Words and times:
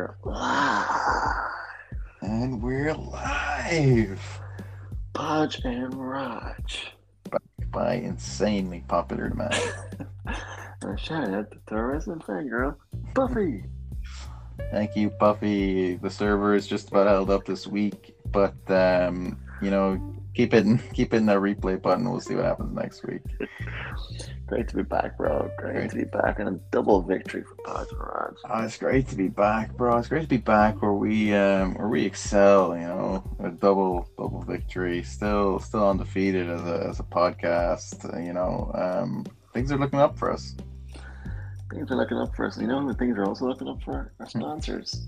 We're 0.00 0.16
live. 0.24 1.50
And 2.22 2.62
we're 2.62 2.94
live 2.94 4.40
Podge 5.12 5.60
and 5.64 5.94
Raj. 5.94 6.94
by 7.70 7.94
insanely 7.94 8.84
popular 8.88 9.28
demand. 9.28 9.54
And 10.82 10.98
shout 10.98 11.28
out 11.28 11.50
to 11.50 11.58
tourism 11.66 12.20
fan 12.20 12.48
girl, 12.48 12.78
Buffy. 13.12 13.64
Thank 14.70 14.96
you, 14.96 15.10
Puffy. 15.10 15.96
The 15.96 16.08
server 16.08 16.54
is 16.54 16.66
just 16.66 16.88
about 16.88 17.06
held 17.06 17.28
up 17.28 17.44
this 17.44 17.66
week, 17.66 18.16
but 18.32 18.56
um, 18.70 19.38
you 19.60 19.70
know, 19.70 20.00
keep 20.34 20.54
it 20.54 20.66
keep 20.92 21.12
hitting 21.12 21.26
that 21.26 21.38
replay 21.38 21.80
button. 21.80 22.10
We'll 22.10 22.20
see 22.20 22.34
what 22.34 22.44
happens 22.44 22.74
next 22.74 23.04
week. 23.06 23.22
Great 24.46 24.68
to 24.68 24.76
be 24.76 24.82
back, 24.82 25.16
bro. 25.16 25.48
Great, 25.58 25.74
Great. 25.74 25.90
to 25.90 25.96
be 25.96 26.04
back 26.04 26.40
and 26.40 26.48
a 26.48 26.52
double 26.72 27.02
victory 27.02 27.44
for 27.44 27.54
Podge 27.64 27.88
and. 27.90 28.36
Oh, 28.50 28.64
it's 28.64 28.76
great 28.76 29.06
to 29.08 29.14
be 29.14 29.28
back, 29.28 29.76
bro. 29.76 29.96
It's 29.96 30.08
great 30.08 30.22
to 30.22 30.28
be 30.28 30.38
back 30.38 30.82
where 30.82 30.92
we 30.92 31.32
um 31.34 31.74
where 31.74 31.86
we 31.86 32.04
excel, 32.04 32.74
you 32.76 32.82
know, 32.82 33.22
a 33.38 33.50
double 33.50 34.08
double 34.18 34.42
victory. 34.42 35.04
Still 35.04 35.60
still 35.60 35.88
undefeated 35.88 36.50
as 36.50 36.62
a 36.62 36.86
as 36.90 36.98
a 36.98 37.04
podcast. 37.04 38.24
You 38.24 38.32
know, 38.32 38.72
um 38.74 39.24
things 39.54 39.70
are 39.70 39.78
looking 39.78 40.00
up 40.00 40.18
for 40.18 40.32
us. 40.32 40.56
Things 41.72 41.88
are 41.92 41.96
looking 41.96 42.18
up 42.18 42.34
for 42.34 42.46
us. 42.46 42.58
You 42.58 42.66
know 42.66 42.80
who 42.80 42.92
things 42.94 43.16
are 43.18 43.26
also 43.26 43.46
looking 43.46 43.68
up 43.68 43.80
for? 43.84 44.12
Our 44.18 44.28
sponsors. 44.28 45.06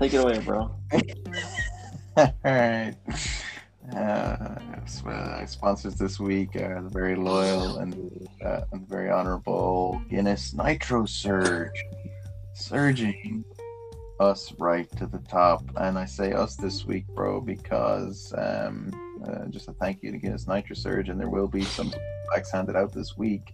Take 0.00 0.12
it 0.12 0.24
away, 0.24 0.40
bro. 0.40 0.74
All 2.16 2.34
right. 2.44 2.94
Uh, 3.94 4.54
uh, 5.06 5.46
sponsors 5.46 5.96
this 5.96 6.20
week 6.20 6.54
are 6.54 6.82
the 6.82 6.88
very 6.88 7.16
loyal 7.16 7.78
and, 7.78 8.28
uh, 8.44 8.60
and 8.72 8.88
very 8.88 9.10
honorable 9.10 10.00
Guinness 10.08 10.54
Nitro 10.54 11.06
Surge, 11.06 11.84
surging 12.54 13.44
us 14.20 14.52
right 14.58 14.88
to 14.96 15.06
the 15.06 15.18
top. 15.20 15.64
And 15.76 15.98
I 15.98 16.04
say 16.04 16.32
us 16.32 16.54
this 16.56 16.84
week, 16.84 17.06
bro, 17.08 17.40
because 17.40 18.32
um, 18.36 18.92
uh, 19.26 19.46
just 19.46 19.68
a 19.68 19.72
thank 19.72 20.02
you 20.02 20.12
to 20.12 20.18
Guinness 20.18 20.46
Nitro 20.46 20.76
Surge, 20.76 21.08
and 21.08 21.18
there 21.18 21.30
will 21.30 21.48
be 21.48 21.62
some 21.62 21.92
backs 22.32 22.52
handed 22.52 22.76
out 22.76 22.92
this 22.92 23.16
week. 23.16 23.52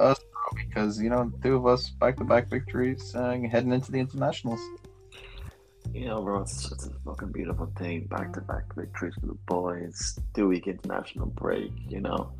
Us, 0.00 0.18
bro, 0.18 0.64
because 0.66 1.00
you 1.00 1.10
know, 1.10 1.30
two 1.42 1.56
of 1.56 1.66
us 1.66 1.90
back-to-back 1.90 2.48
victories 2.48 3.14
uh, 3.14 3.38
heading 3.50 3.72
into 3.72 3.92
the 3.92 3.98
internationals. 3.98 4.60
You 5.92 6.06
know, 6.06 6.22
bro, 6.22 6.40
it's 6.42 6.68
such 6.68 6.90
a 6.90 6.90
fucking 7.04 7.32
beautiful 7.32 7.70
thing. 7.76 8.06
Back 8.06 8.32
to 8.34 8.40
back 8.40 8.74
victories 8.74 9.14
for 9.20 9.26
the 9.26 9.34
boys. 9.46 10.18
Two 10.34 10.48
week 10.48 10.66
international 10.66 11.26
break, 11.26 11.70
you 11.88 12.00
know. 12.00 12.32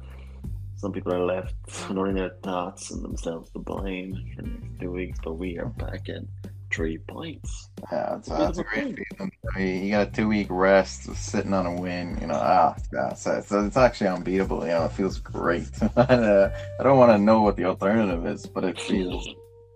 Some 0.76 0.92
people 0.92 1.12
are 1.12 1.24
left 1.24 1.54
wondering 1.86 2.16
their 2.16 2.34
thoughts 2.42 2.90
and 2.90 3.04
themselves 3.04 3.50
to 3.50 3.58
blame 3.58 4.14
for 4.34 4.42
the 4.42 4.48
next 4.48 4.80
two 4.80 4.90
weeks, 4.90 5.18
but 5.22 5.34
we 5.34 5.58
are 5.58 5.66
back 5.66 6.08
in 6.08 6.26
three 6.72 6.96
points. 6.98 7.68
Yeah, 7.92 8.16
It's 8.16 8.28
that's 8.28 8.58
a 8.58 8.64
great 8.64 8.96
feeling. 8.96 9.32
I 9.54 9.58
mean, 9.58 9.84
you 9.84 9.90
got 9.90 10.08
a 10.08 10.10
two 10.10 10.28
week 10.28 10.46
rest, 10.50 11.14
sitting 11.14 11.52
on 11.52 11.66
a 11.66 11.80
win. 11.80 12.18
You 12.22 12.28
know, 12.28 12.40
ah, 12.40 12.74
yeah, 12.92 13.12
so 13.12 13.32
it's, 13.32 13.52
it's 13.52 13.76
actually 13.76 14.08
unbeatable. 14.08 14.62
You 14.62 14.72
know, 14.72 14.86
it 14.86 14.92
feels 14.92 15.18
great. 15.18 15.68
uh, 15.96 16.48
I 16.80 16.82
don't 16.82 16.98
want 16.98 17.12
to 17.12 17.18
know 17.18 17.42
what 17.42 17.56
the 17.56 17.66
alternative 17.66 18.26
is, 18.26 18.46
but 18.46 18.64
it 18.64 18.80
feels 18.80 19.28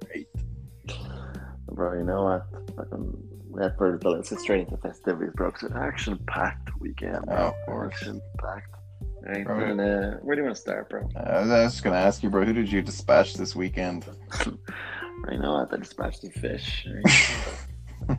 great. 0.07 0.29
Bro, 1.71 1.99
you 1.99 2.05
know 2.05 2.25
what? 2.25 2.47
Fucking 2.75 3.36
bird 3.79 4.01
bill. 4.01 4.13
Let's 4.13 4.31
get 4.31 4.41
straight 4.41 4.61
into 4.69 4.77
festivities, 4.77 5.35
bro. 5.35 5.49
It's 5.49 5.63
an 5.63 5.77
action 5.77 6.19
packed 6.27 6.71
weekend, 6.81 7.27
bro. 7.27 7.37
Oh, 7.37 7.47
of 7.49 7.55
course. 7.67 7.95
Action 7.95 8.21
packed. 8.39 8.75
Right. 9.23 9.45
Bro. 9.45 9.79
Uh, 9.79 10.19
where 10.19 10.37
do 10.37 10.43
you 10.43 10.45
want 10.45 10.57
to 10.57 10.61
start, 10.61 10.89
bro? 10.89 11.09
Uh, 11.17 11.19
I 11.19 11.41
was 11.41 11.73
just 11.73 11.83
gonna 11.83 11.97
ask 11.97 12.23
you, 12.23 12.31
bro, 12.31 12.45
who 12.45 12.53
did 12.53 12.71
you 12.71 12.83
dispatch 12.83 13.35
this 13.35 13.57
weekend? 13.57 14.07
I 15.29 15.37
know 15.37 15.55
what 15.55 15.73
I 15.73 15.77
dispatched 15.79 16.23
the 16.23 16.31
fish. 16.31 16.87
Right? 18.09 18.19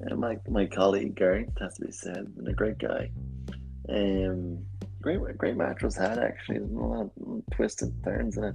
and 0.00 0.20
my 0.20 0.38
my 0.48 0.66
colleague 0.66 1.16
Gary 1.16 1.48
has 1.60 1.74
to 1.74 1.86
be 1.86 1.92
said, 1.92 2.32
and 2.36 2.46
a 2.46 2.52
great 2.52 2.78
guy. 2.78 3.10
Um, 3.88 4.64
great 5.00 5.20
great 5.38 5.56
match 5.56 5.82
was 5.82 5.96
had 5.96 6.18
actually. 6.18 6.58
There's 6.58 6.70
a 6.70 6.74
lot 6.74 7.10
of 7.20 7.42
twists 7.52 7.82
and 7.82 8.04
turns 8.04 8.36
in 8.36 8.44
it. 8.44 8.54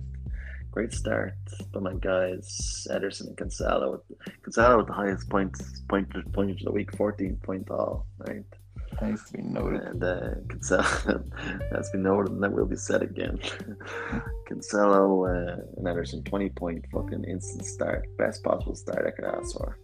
Great 0.71 0.93
start 0.93 1.33
by 1.73 1.81
my 1.81 1.93
guys 1.95 2.87
Ederson 2.89 3.27
and 3.27 3.37
Cancelo. 3.37 3.99
Cancelo 4.41 4.77
with 4.77 4.87
the 4.87 4.93
highest 4.93 5.29
points 5.29 5.81
pointage 5.89 6.59
of 6.59 6.65
the 6.65 6.71
week, 6.71 6.95
fourteen 6.95 7.35
point 7.43 7.69
all. 7.69 8.07
Right. 8.19 8.45
Nice 9.01 9.23
to 9.25 9.33
be 9.33 9.43
noted. 9.43 9.81
And 9.81 10.03
uh, 10.03 10.29
Cancelo, 10.47 11.23
that's 11.71 11.89
been 11.89 12.03
noted, 12.03 12.31
and 12.31 12.43
that 12.43 12.53
will 12.53 12.65
be 12.65 12.77
said 12.77 13.01
again. 13.01 13.37
Cancelo 14.49 15.27
uh, 15.27 15.61
and 15.75 15.85
Ederson, 15.85 16.23
20 16.25 16.49
point 16.49 16.85
fucking 16.93 17.25
instant 17.25 17.65
start. 17.65 18.05
Best 18.17 18.43
possible 18.43 18.75
start 18.75 19.05
I 19.05 19.11
could 19.11 19.25
ask 19.25 19.57
for. 19.57 19.77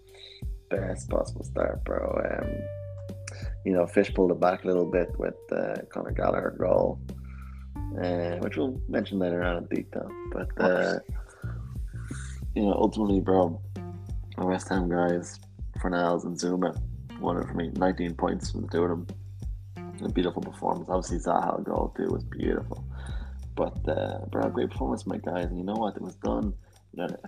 Best 0.70 1.10
possible 1.10 1.44
start, 1.44 1.84
bro. 1.84 2.22
Um, 2.32 2.50
you 3.66 3.74
know, 3.74 3.86
Fish 3.88 4.14
pulled 4.14 4.32
it 4.32 4.40
back 4.40 4.64
a 4.64 4.68
little 4.68 4.90
bit 4.90 5.10
with 5.18 5.36
uh, 5.52 5.76
Conor 5.90 6.12
Gallagher 6.12 6.56
goal, 6.58 7.00
uh, 8.02 8.38
which 8.38 8.58
we'll 8.58 8.80
mention 8.88 9.20
later 9.20 9.44
on 9.44 9.58
in 9.58 9.66
detail. 9.66 10.10
But, 10.32 10.50
uh, 10.60 11.00
you 12.56 12.64
know, 12.64 12.74
ultimately, 12.74 13.20
bro, 13.20 13.62
my 14.38 14.46
West 14.46 14.70
Ham 14.70 14.90
guys, 14.90 15.40
Fornals 15.80 16.26
and 16.26 16.38
Zouma, 16.38 16.80
won 17.20 17.38
it 17.38 17.48
for 17.48 17.54
me. 17.54 17.72
19 17.76 18.16
points 18.16 18.52
from 18.52 18.62
the 18.62 18.68
two 18.68 18.84
of 18.84 18.90
them. 18.90 19.08
A 20.04 20.10
beautiful 20.10 20.42
performance. 20.42 20.88
Obviously, 20.90 21.18
Zaha 21.18 21.64
goal 21.64 21.94
too 21.98 22.08
was 22.12 22.24
beautiful. 22.24 22.86
But, 23.56 23.78
uh, 23.90 24.20
bro, 24.30 24.50
great 24.50 24.70
performance, 24.70 25.08
my 25.08 25.18
guys. 25.18 25.46
And 25.46 25.58
you 25.58 25.64
know 25.64 25.74
what? 25.74 25.96
It 25.96 26.04
was 26.04 26.16
done 26.16 26.54
without, 26.92 27.20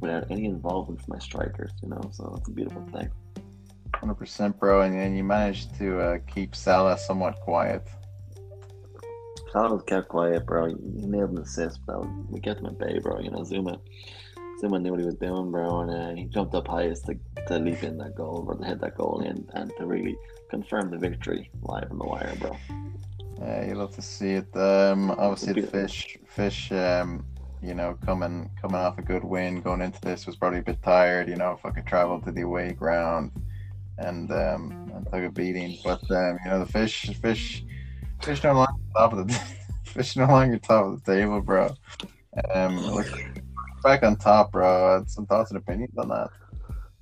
without 0.00 0.30
any 0.30 0.46
involvement 0.46 1.02
from 1.02 1.12
my 1.12 1.18
strikers, 1.18 1.72
you 1.82 1.90
know? 1.90 2.00
So 2.12 2.34
it's 2.38 2.48
a 2.48 2.52
beautiful 2.52 2.82
thing. 2.94 3.10
100%, 3.92 4.58
bro. 4.58 4.80
And, 4.82 4.94
and 4.98 5.16
you 5.16 5.24
managed 5.24 5.76
to 5.78 6.00
uh, 6.00 6.18
keep 6.26 6.54
Salah 6.54 6.96
somewhat 6.98 7.40
quiet. 7.40 7.86
Was 9.54 9.84
kept 9.86 10.08
quiet, 10.08 10.46
bro. 10.46 10.66
He 10.66 10.74
nailed 11.06 11.30
an 11.30 11.38
assist, 11.38 11.80
but 11.86 12.04
we 12.28 12.40
kept 12.40 12.60
him 12.60 12.66
at 12.66 12.78
bay, 12.78 12.98
bro. 12.98 13.20
You 13.20 13.30
know, 13.30 13.40
Zouma. 13.40 13.78
Zouma 14.60 14.82
knew 14.82 14.90
what 14.90 15.00
he 15.00 15.06
was 15.06 15.14
doing, 15.14 15.50
bro, 15.50 15.80
and 15.80 15.90
uh, 15.90 16.14
he 16.14 16.24
jumped 16.24 16.54
up 16.54 16.66
highest 16.66 17.06
to, 17.06 17.16
to 17.46 17.58
leap 17.58 17.82
in 17.84 17.96
that 17.98 18.16
goal, 18.16 18.44
or 18.48 18.56
to 18.56 18.64
hit 18.64 18.80
that 18.80 18.96
goal 18.96 19.20
in, 19.20 19.48
and 19.54 19.72
to 19.78 19.86
really 19.86 20.16
confirm 20.50 20.90
the 20.90 20.98
victory 20.98 21.50
live 21.62 21.90
on 21.90 21.98
the 21.98 22.04
wire, 22.04 22.34
bro. 22.40 22.56
Yeah, 23.38 23.66
you 23.66 23.74
love 23.74 23.94
to 23.94 24.02
see 24.02 24.32
it. 24.32 24.56
Um, 24.56 25.10
obviously, 25.12 25.60
the 25.60 25.66
fish, 25.66 26.18
fish, 26.26 26.72
um, 26.72 27.24
you 27.62 27.74
know, 27.74 27.96
coming 28.04 28.50
coming 28.60 28.76
off 28.76 28.98
a 28.98 29.02
good 29.02 29.24
win, 29.24 29.60
going 29.60 29.82
into 29.82 30.00
this 30.00 30.26
was 30.26 30.36
probably 30.36 30.60
a 30.60 30.62
bit 30.62 30.82
tired. 30.82 31.28
You 31.28 31.36
know, 31.36 31.58
fucking 31.62 31.84
traveled 31.84 32.24
to 32.24 32.32
the 32.32 32.42
away 32.42 32.72
ground 32.72 33.30
and 33.98 34.30
um, 34.30 34.90
and 34.94 35.04
took 35.06 35.24
a 35.24 35.30
beating. 35.30 35.78
But 35.84 36.08
um, 36.10 36.38
you 36.44 36.50
know, 36.50 36.60
the 36.60 36.70
fish, 36.70 37.10
fish, 37.20 37.64
fish 38.24 38.42
no 38.42 38.54
longer 38.54 38.72
top 38.96 39.12
of 39.12 39.28
the 39.28 39.34
fish 39.84 40.16
no 40.16 40.26
longer 40.26 40.58
top 40.58 40.86
of 40.86 41.04
the 41.04 41.14
table, 41.14 41.40
bro. 41.40 41.74
Um, 42.54 42.78
look, 42.86 43.06
back 43.82 44.02
on 44.02 44.16
top, 44.16 44.52
bro. 44.52 45.04
Some 45.06 45.26
thoughts 45.26 45.50
and 45.50 45.58
opinions 45.58 45.96
on 45.98 46.08
that. 46.08 46.30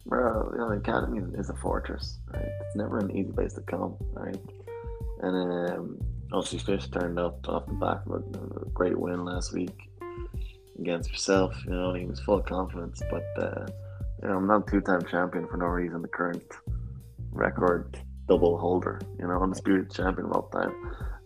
Bro, 0.05 0.51
you 0.53 0.59
know, 0.59 0.69
the 0.71 0.77
academy 0.77 1.23
is- 1.39 1.49
a 1.49 1.55
fortress, 1.55 2.19
right? 2.33 2.43
It's 2.43 2.77
never 2.77 2.99
an 2.99 3.17
easy 3.17 3.31
place 3.31 3.53
to 3.55 3.61
come, 3.61 3.97
right? 4.13 4.37
And 5.21 5.71
um, 5.71 5.99
obviously, 6.33 6.59
Fish 6.59 6.89
turned 6.89 7.21
up 7.21 7.49
off 7.49 7.67
the 7.67 7.75
back 7.75 8.05
of 8.07 8.13
a, 8.13 8.69
great 8.71 8.99
win 8.99 9.25
last 9.25 9.53
week 9.53 9.91
against 10.81 11.09
yourself. 11.11 11.55
You 11.65 11.71
know, 11.71 11.95
he 11.95 12.05
was 12.05 12.19
full 12.19 12.39
of 12.39 12.47
confidence, 12.47 13.01
but 13.11 13.25
uh, 13.39 13.67
you 14.23 14.29
know, 14.29 14.39
I'm 14.39 14.49
not 14.49 14.67
two-time 14.67 15.07
champion 15.07 15.47
for 15.47 15.57
no 15.57 15.67
reason. 15.67 16.03
The 16.03 16.09
current 16.09 16.43
record 17.31 17.97
double 18.29 18.59
holder, 18.59 19.01
you 19.19 19.27
know, 19.27 19.41
undisputed 19.41 19.93
champion 19.93 20.27
of 20.27 20.33
all 20.33 20.49
time. 20.49 20.75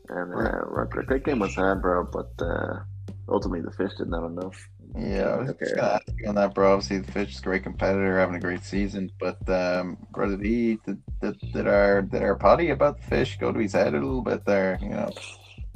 And 0.08 0.32
uh, 0.34 0.64
right. 0.66 1.06
great 1.06 1.24
game 1.24 1.40
was 1.40 1.54
had, 1.54 1.82
bro, 1.82 2.04
but 2.12 2.30
uh, 2.40 2.80
ultimately 3.28 3.62
the 3.62 3.72
Fish 3.72 3.92
didn't 3.98 4.12
have 4.12 4.24
enough. 4.24 4.68
Yeah, 4.96 5.24
I 5.24 5.36
was 5.38 5.50
Okay. 5.50 5.58
just 5.64 5.76
gonna 5.76 5.88
ask 5.94 6.12
you 6.18 6.28
on 6.28 6.34
that, 6.36 6.54
bro. 6.54 6.72
Obviously, 6.74 6.98
the 6.98 7.12
Fish 7.12 7.32
is 7.32 7.38
a 7.40 7.42
great 7.42 7.62
competitor, 7.62 8.18
having 8.18 8.36
a 8.36 8.40
great 8.40 8.64
season. 8.64 9.10
But 9.20 9.46
um, 9.48 9.98
bro, 10.12 10.30
did 10.30 10.44
he 10.44 10.76
did, 10.86 11.02
did, 11.20 11.52
did 11.52 11.66
our 11.66 12.02
did 12.02 12.22
our 12.22 12.36
potty 12.36 12.70
about 12.70 13.00
the 13.00 13.06
Fish 13.06 13.36
go 13.38 13.52
to 13.52 13.58
his 13.58 13.72
head 13.72 13.88
a 13.88 13.98
little 14.00 14.22
bit 14.22 14.44
there? 14.46 14.78
You 14.82 14.90
know, 14.90 15.12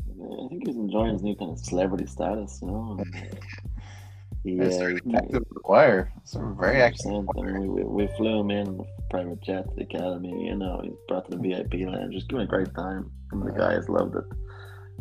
I 0.08 0.48
think 0.48 0.66
he's 0.66 0.76
enjoying 0.76 1.12
his 1.14 1.22
new 1.22 1.36
kind 1.36 1.52
of 1.52 1.58
celebrity 1.58 2.06
status, 2.06 2.58
you 2.62 2.68
know. 2.68 3.04
He, 4.44 4.58
it's 4.58 4.78
uh, 4.78 4.86
really 4.86 5.14
active 5.14 5.44
with 5.48 5.48
the 5.48 5.60
wire. 5.68 6.12
So 6.24 6.40
we're 6.40 6.54
very 6.54 6.80
active. 6.80 7.06
100%. 7.06 7.26
I 7.38 7.42
mean, 7.42 7.60
we, 7.60 7.82
we, 7.82 8.06
we 8.06 8.16
flew 8.16 8.40
him 8.40 8.50
in 8.50 8.84
private 9.10 9.40
jet 9.42 9.68
to 9.68 9.74
the 9.76 9.82
academy. 9.82 10.46
You 10.46 10.56
know, 10.56 10.80
he's 10.82 10.94
brought 11.08 11.30
to 11.30 11.36
the 11.36 11.42
VIP 11.42 11.74
lounge, 11.86 12.14
just 12.14 12.28
giving 12.28 12.44
a 12.44 12.48
great 12.48 12.74
time. 12.74 13.10
And 13.32 13.46
the 13.46 13.52
guys 13.52 13.88
loved 13.88 14.16
it. 14.16 14.24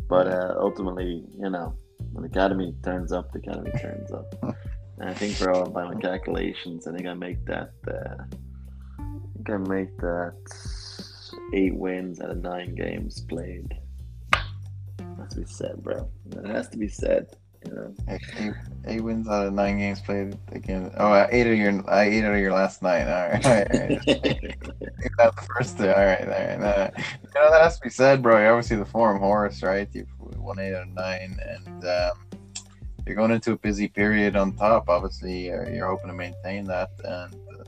But 0.08 0.26
uh, 0.26 0.54
ultimately, 0.58 1.24
you 1.38 1.50
know, 1.50 1.74
when 2.12 2.22
the 2.22 2.28
academy 2.28 2.74
turns 2.84 3.12
up, 3.12 3.32
the 3.32 3.38
academy 3.38 3.72
turns 3.80 4.10
up. 4.12 4.34
And 5.00 5.08
I 5.08 5.14
think, 5.14 5.38
bro, 5.38 5.64
by 5.64 5.84
my 5.84 5.98
calculations, 5.98 6.86
I 6.86 6.92
think 6.92 7.06
I 7.06 7.14
make 7.14 7.42
that. 7.46 7.72
Uh, 7.88 8.22
I 8.98 9.06
think 9.34 9.48
I 9.48 9.56
make 9.56 9.96
that 9.96 10.34
eight 11.54 11.74
wins 11.74 12.20
out 12.20 12.28
of 12.28 12.42
nine 12.42 12.74
games 12.74 13.22
played. 13.22 13.74
Has 14.34 15.30
to 15.30 15.40
be 15.40 15.46
said, 15.46 15.82
bro. 15.82 16.06
It 16.32 16.44
has 16.44 16.68
to 16.68 16.76
be 16.76 16.88
said. 16.88 17.34
You. 17.66 17.94
Eight, 18.08 18.22
eight, 18.86 19.00
wins 19.02 19.28
out 19.28 19.46
of 19.46 19.52
nine 19.52 19.78
games 19.78 20.00
played 20.00 20.36
again. 20.52 20.90
Oh, 20.96 21.12
uh, 21.12 21.28
eight 21.30 21.46
of 21.46 21.58
your 21.58 21.90
I 21.90 22.04
eight 22.04 22.24
out 22.24 22.34
of 22.34 22.40
your 22.40 22.52
last 22.52 22.82
nine. 22.82 23.06
All 23.06 23.28
right, 23.28 23.44
all 23.44 23.52
right. 23.52 23.70
all 23.70 23.80
right. 23.80 24.56
Not 25.18 25.36
the 25.36 25.48
first 25.54 25.76
two. 25.76 25.88
All 25.88 26.04
right, 26.04 26.22
all 26.22 26.28
right. 26.28 26.60
Uh, 26.60 26.90
you 26.96 27.30
know 27.34 27.50
that 27.50 27.62
has 27.62 27.76
to 27.76 27.82
be 27.82 27.90
said, 27.90 28.22
bro. 28.22 28.38
You're 28.38 28.54
obviously 28.54 28.76
the 28.76 28.86
form 28.86 29.18
horse, 29.18 29.62
right? 29.62 29.88
You've 29.92 30.08
won 30.36 30.58
eight 30.58 30.74
out 30.74 30.88
of 30.88 30.94
nine, 30.94 31.38
and 31.46 31.84
um, 31.84 32.12
you're 33.06 33.16
going 33.16 33.30
into 33.30 33.52
a 33.52 33.58
busy 33.58 33.88
period 33.88 34.36
on 34.36 34.54
top. 34.54 34.88
Obviously, 34.88 35.46
you're, 35.46 35.68
you're 35.68 35.86
hoping 35.86 36.08
to 36.08 36.14
maintain 36.14 36.64
that, 36.64 36.90
and 37.04 37.34
uh, 37.34 37.64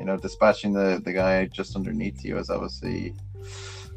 you 0.00 0.06
know, 0.06 0.16
dispatching 0.16 0.72
the 0.72 1.00
the 1.04 1.12
guy 1.12 1.46
just 1.46 1.76
underneath 1.76 2.24
you 2.24 2.36
is 2.38 2.50
obviously 2.50 3.14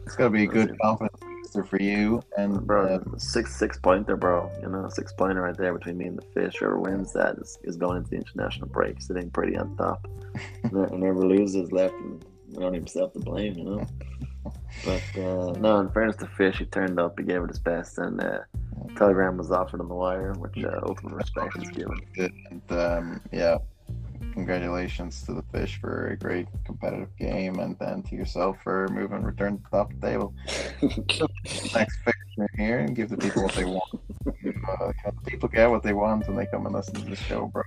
it's 0.06 0.16
got 0.16 0.26
to 0.26 0.30
be 0.30 0.44
a 0.44 0.48
good 0.48 0.78
confidence 0.80 1.20
for 1.54 1.82
you. 1.82 2.22
And 2.38 2.66
bro, 2.66 2.96
uh, 2.96 3.18
six 3.18 3.56
six 3.56 3.78
pointer, 3.78 4.16
bro. 4.16 4.52
You 4.62 4.70
know, 4.70 4.90
six 4.90 5.14
pointer 5.14 5.42
right 5.42 5.58
there 5.58 5.74
between 5.74 5.98
me 5.98 6.06
and 6.06 6.18
the 6.18 6.26
fish. 6.34 6.58
Whoever 6.60 6.80
wins 6.80 7.14
that 7.14 7.38
is, 7.38 7.58
is 7.64 7.76
going 7.76 7.98
into 7.98 8.10
the 8.10 8.18
international 8.18 8.68
break, 8.68 9.02
sitting 9.02 9.30
pretty 9.30 9.58
on 9.58 9.76
top. 9.78 10.08
and 10.64 10.72
whoever 10.72 11.26
loses 11.26 11.72
left, 11.72 11.96
and 11.96 12.24
only 12.58 12.80
himself 12.80 13.14
to 13.14 13.20
blame, 13.20 13.58
you 13.58 13.64
know. 13.64 13.88
But 14.86 15.04
uh, 15.18 15.52
no, 15.60 15.80
in 15.80 15.90
fairness 15.92 16.16
to 16.18 16.28
Fish, 16.28 16.60
he 16.60 16.66
turned 16.66 17.00
up, 17.00 17.20
he 17.20 17.26
gave 17.26 17.44
it 17.44 17.50
his 17.50 17.60
best, 17.60 17.98
and 17.98 18.22
uh, 18.22 18.40
telegram 18.96 19.38
was 19.38 19.52
offered 19.52 19.82
on 19.82 19.88
the 19.88 19.96
wire, 19.96 20.34
which 20.34 20.64
uh, 20.64 20.80
ultimate 20.84 21.14
respect 21.14 21.58
is 21.58 21.70
given. 21.70 22.00
And 22.18 22.72
um, 22.72 23.22
yeah, 23.32 23.58
congratulations 24.40 25.22
to 25.24 25.34
the 25.34 25.44
fish 25.52 25.80
for 25.82 26.08
a 26.08 26.16
great 26.16 26.48
competitive 26.64 27.14
game, 27.18 27.60
and 27.60 27.78
then 27.78 28.02
to 28.04 28.16
yourself 28.16 28.56
for 28.64 28.88
moving 28.88 29.22
return 29.22 29.58
to 29.58 29.64
the 29.64 29.70
top 29.70 29.92
of 29.92 30.00
the 30.00 30.08
table. 30.08 30.34
Next 31.76 31.98
fixture 31.98 32.50
here 32.56 32.80
and 32.80 32.96
give 32.96 33.10
the 33.10 33.18
people 33.18 33.44
what 33.44 33.54
they 33.54 33.66
want. 33.66 33.84
Uh, 34.70 34.88
you 34.88 34.94
know, 35.06 35.12
people 35.26 35.50
get 35.50 35.70
what 35.70 35.82
they 35.82 35.94
want 35.94 36.28
when 36.28 36.38
they 36.38 36.46
come 36.46 36.66
and 36.66 36.76
listen 36.76 36.94
to 36.94 37.02
the 37.02 37.16
show, 37.16 37.48
bro. 37.48 37.64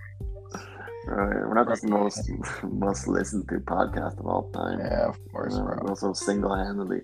Right, 1.04 1.34
we're 1.49 1.54
not 1.54 1.69
just 1.69 1.82
the 1.82 1.88
most 1.88 2.31
most 2.62 3.08
listened 3.08 3.49
to 3.49 3.58
podcast 3.60 4.19
of 4.20 4.26
all 4.26 4.50
time. 4.52 4.78
Yeah, 4.78 5.08
of 5.08 5.19
course, 5.32 5.54
Uh, 5.56 5.62
bro. 5.64 5.88
also 5.88 6.12
single 6.12 6.54
handedly 6.54 7.00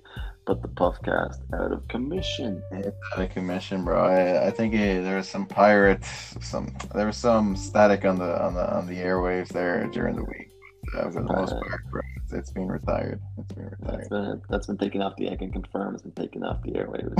put 0.46 0.62
the 0.62 0.68
Puffcast 0.68 1.38
out 1.52 1.72
of 1.72 1.86
commission. 1.88 2.62
Out 2.72 3.20
of 3.22 3.30
commission, 3.30 3.84
bro. 3.84 4.00
I, 4.06 4.46
I 4.46 4.50
think 4.50 4.72
it, 4.74 5.02
there 5.02 5.16
was 5.16 5.28
some 5.28 5.46
pirates, 5.46 6.36
some 6.40 6.72
there 6.94 7.06
was 7.06 7.16
some 7.16 7.56
static 7.56 8.04
on 8.04 8.18
the 8.18 8.40
on 8.42 8.54
the 8.54 8.76
on 8.76 8.86
the 8.86 8.94
airwaves 8.94 9.48
there 9.48 9.86
during 9.88 10.16
the 10.16 10.24
week. 10.24 10.48
But, 10.94 11.06
uh, 11.06 11.10
for 11.10 11.22
the 11.22 11.32
most 11.32 11.50
part, 11.52 11.80
bro, 11.90 12.00
it's, 12.28 12.32
it's 12.32 12.50
been 12.50 12.68
retired. 12.68 13.20
It's 13.38 13.52
been 13.52 13.70
That's 13.80 13.80
retired. 13.80 14.08
been 14.10 14.42
that's 14.50 14.66
been 14.66 14.78
taken 14.78 15.02
off 15.02 15.16
the. 15.16 15.30
I 15.30 15.36
can 15.36 15.50
confirm 15.50 15.94
it's 15.94 16.02
been 16.02 16.12
taken 16.12 16.44
off 16.44 16.62
the 16.62 16.72
airwaves. 16.72 17.14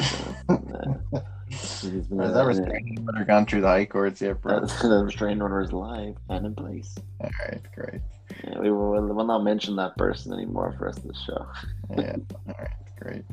Uh, 0.48 0.54
uh, 1.14 1.20
it's 1.48 1.82
been, 1.82 2.18
Has 2.18 2.30
uh, 2.30 2.34
that 2.34 2.46
restraining 2.46 3.06
order 3.06 3.24
gone 3.24 3.46
through 3.46 3.62
the 3.62 3.68
high 3.68 3.86
courts 3.86 4.20
yet, 4.20 4.40
bro? 4.42 4.56
uh, 4.58 4.66
the 4.82 5.04
restraining 5.04 5.40
order 5.42 5.60
is 5.60 5.72
live 5.72 6.16
and 6.28 6.46
in 6.46 6.54
place. 6.54 6.94
All 7.20 7.30
right, 7.46 7.60
great. 7.74 8.02
Yeah, 8.44 8.58
we 8.60 8.70
will 8.70 8.90
we'll 9.14 9.26
not 9.26 9.42
mention 9.42 9.76
that 9.76 9.96
person 9.96 10.32
anymore 10.32 10.74
for 10.78 10.88
of 10.88 11.02
the 11.02 11.14
show. 11.26 11.46
Yeah, 11.96 12.16
all 12.46 12.54
right, 12.58 12.70
great. 13.00 13.24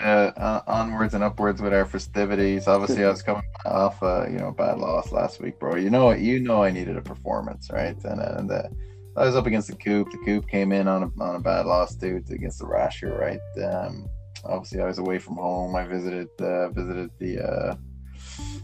Uh, 0.00 0.30
on- 0.36 0.62
onwards 0.66 1.14
and 1.14 1.22
upwards 1.22 1.62
with 1.62 1.72
our 1.72 1.84
festivities. 1.84 2.66
Obviously, 2.66 3.04
I 3.04 3.08
was 3.08 3.22
coming 3.22 3.44
off 3.64 4.02
a 4.02 4.26
you 4.28 4.38
know 4.38 4.50
bad 4.50 4.78
loss 4.78 5.12
last 5.12 5.40
week, 5.40 5.58
bro. 5.60 5.76
You 5.76 5.90
know, 5.90 6.10
you 6.10 6.40
know, 6.40 6.62
I 6.64 6.70
needed 6.72 6.96
a 6.96 7.00
performance, 7.00 7.70
right? 7.70 7.96
And 8.04 8.20
and 8.20 8.50
uh, 8.50 8.62
I 9.16 9.26
was 9.26 9.36
up 9.36 9.46
against 9.46 9.68
the 9.68 9.76
Coop. 9.76 10.10
The 10.10 10.18
Coop 10.18 10.48
came 10.48 10.72
in 10.72 10.86
on 10.88 11.02
a, 11.02 11.22
on 11.22 11.36
a 11.36 11.40
bad 11.40 11.66
loss 11.66 11.96
too 11.96 12.22
against 12.30 12.58
the 12.58 12.66
Rasher, 12.66 13.16
right? 13.16 13.64
Um, 13.64 14.08
obviously, 14.44 14.80
I 14.80 14.86
was 14.86 14.98
away 14.98 15.18
from 15.18 15.36
home. 15.36 15.74
I 15.74 15.84
visited 15.84 16.28
uh, 16.40 16.68
visited 16.70 17.10
the 17.18 17.40
uh, 17.40 17.74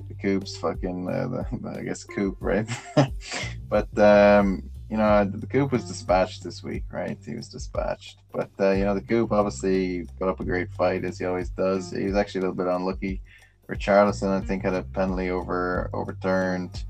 the 0.09 0.15
Coops, 0.15 0.57
fucking 0.57 1.09
uh, 1.09 1.29
the, 1.29 1.79
I 1.79 1.83
guess 1.83 2.05
Coop, 2.05 2.37
right? 2.41 2.69
but 3.69 3.99
um, 3.99 4.71
you 4.89 4.97
know, 4.97 5.25
the 5.25 5.47
Coop 5.47 5.73
was 5.73 5.85
dispatched 5.85 6.45
this 6.45 6.63
week, 6.63 6.85
right? 6.93 7.19
He 7.25 7.35
was 7.35 7.49
dispatched. 7.49 8.19
But, 8.33 8.51
uh, 8.61 8.71
you 8.71 8.85
know, 8.85 8.95
the 8.95 9.01
Coop 9.01 9.33
obviously 9.33 10.07
put 10.19 10.29
up 10.29 10.39
a 10.39 10.45
great 10.45 10.71
fight 10.71 11.05
as 11.05 11.19
he 11.19 11.25
always 11.25 11.51
does. 11.51 11.91
He 11.91 12.05
was 12.05 12.15
actually 12.15 12.41
a 12.41 12.43
little 12.43 12.57
bit 12.57 12.69
unlucky. 12.69 13.21
Richarlison, 13.69 14.31
I 14.31 14.41
think, 14.45 14.63
had 14.63 14.75
a 14.75 14.85
penalty 14.85 15.31
over 15.31 15.91
overturned. 15.93 16.85